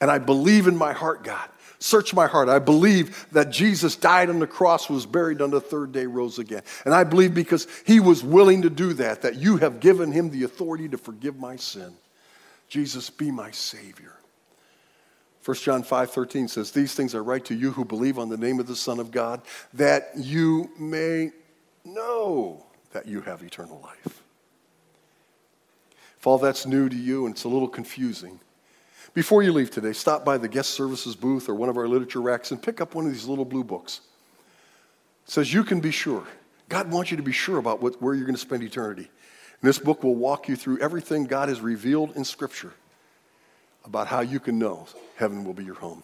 And 0.00 0.10
I 0.10 0.18
believe 0.18 0.66
in 0.66 0.76
my 0.76 0.92
heart, 0.92 1.22
God. 1.22 1.48
Search 1.78 2.14
my 2.14 2.26
heart. 2.26 2.48
I 2.48 2.58
believe 2.58 3.26
that 3.32 3.50
Jesus 3.50 3.96
died 3.96 4.30
on 4.30 4.38
the 4.38 4.46
cross, 4.46 4.88
was 4.88 5.04
buried 5.06 5.42
on 5.42 5.50
the 5.50 5.60
third 5.60 5.92
day, 5.92 6.06
rose 6.06 6.38
again. 6.38 6.62
And 6.84 6.94
I 6.94 7.04
believe 7.04 7.34
because 7.34 7.66
he 7.84 8.00
was 8.00 8.24
willing 8.24 8.62
to 8.62 8.70
do 8.70 8.94
that, 8.94 9.22
that 9.22 9.36
you 9.36 9.58
have 9.58 9.80
given 9.80 10.10
him 10.12 10.30
the 10.30 10.44
authority 10.44 10.88
to 10.88 10.98
forgive 10.98 11.38
my 11.38 11.56
sin. 11.56 11.94
Jesus, 12.68 13.10
be 13.10 13.30
my 13.30 13.50
Savior. 13.50 14.12
1 15.44 15.56
John 15.58 15.82
5 15.84 16.10
13 16.10 16.48
says, 16.48 16.72
These 16.72 16.94
things 16.94 17.14
I 17.14 17.18
write 17.18 17.44
to 17.46 17.54
you 17.54 17.70
who 17.70 17.84
believe 17.84 18.18
on 18.18 18.28
the 18.28 18.36
name 18.36 18.58
of 18.58 18.66
the 18.66 18.74
Son 18.74 18.98
of 18.98 19.12
God, 19.12 19.42
that 19.74 20.10
you 20.16 20.70
may 20.78 21.30
know 21.84 22.66
that 22.92 23.06
you 23.06 23.20
have 23.20 23.42
eternal 23.42 23.80
life. 23.80 24.22
If 26.18 26.26
all 26.26 26.38
that's 26.38 26.66
new 26.66 26.88
to 26.88 26.96
you 26.96 27.26
and 27.26 27.34
it's 27.34 27.44
a 27.44 27.48
little 27.48 27.68
confusing, 27.68 28.40
before 29.16 29.42
you 29.42 29.50
leave 29.50 29.70
today, 29.70 29.94
stop 29.94 30.26
by 30.26 30.36
the 30.36 30.46
guest 30.46 30.74
services 30.74 31.16
booth 31.16 31.48
or 31.48 31.54
one 31.54 31.70
of 31.70 31.78
our 31.78 31.88
literature 31.88 32.20
racks 32.20 32.50
and 32.50 32.62
pick 32.62 32.82
up 32.82 32.94
one 32.94 33.06
of 33.06 33.12
these 33.12 33.24
little 33.24 33.46
blue 33.46 33.64
books. 33.64 34.02
It 35.24 35.30
says 35.30 35.54
you 35.54 35.64
can 35.64 35.80
be 35.80 35.90
sure 35.90 36.26
God 36.68 36.90
wants 36.90 37.10
you 37.10 37.16
to 37.16 37.22
be 37.22 37.32
sure 37.32 37.56
about 37.56 37.80
what, 37.80 38.02
where 38.02 38.14
you're 38.14 38.26
going 38.26 38.34
to 38.34 38.40
spend 38.40 38.62
eternity. 38.62 39.08
And 39.62 39.68
this 39.68 39.78
book 39.78 40.04
will 40.04 40.16
walk 40.16 40.48
you 40.48 40.54
through 40.56 40.80
everything 40.80 41.24
God 41.24 41.48
has 41.48 41.62
revealed 41.62 42.14
in 42.14 42.26
Scripture 42.26 42.74
about 43.86 44.06
how 44.06 44.20
you 44.20 44.38
can 44.38 44.58
know 44.58 44.86
heaven 45.16 45.44
will 45.44 45.54
be 45.54 45.64
your 45.64 45.76
home. 45.76 46.02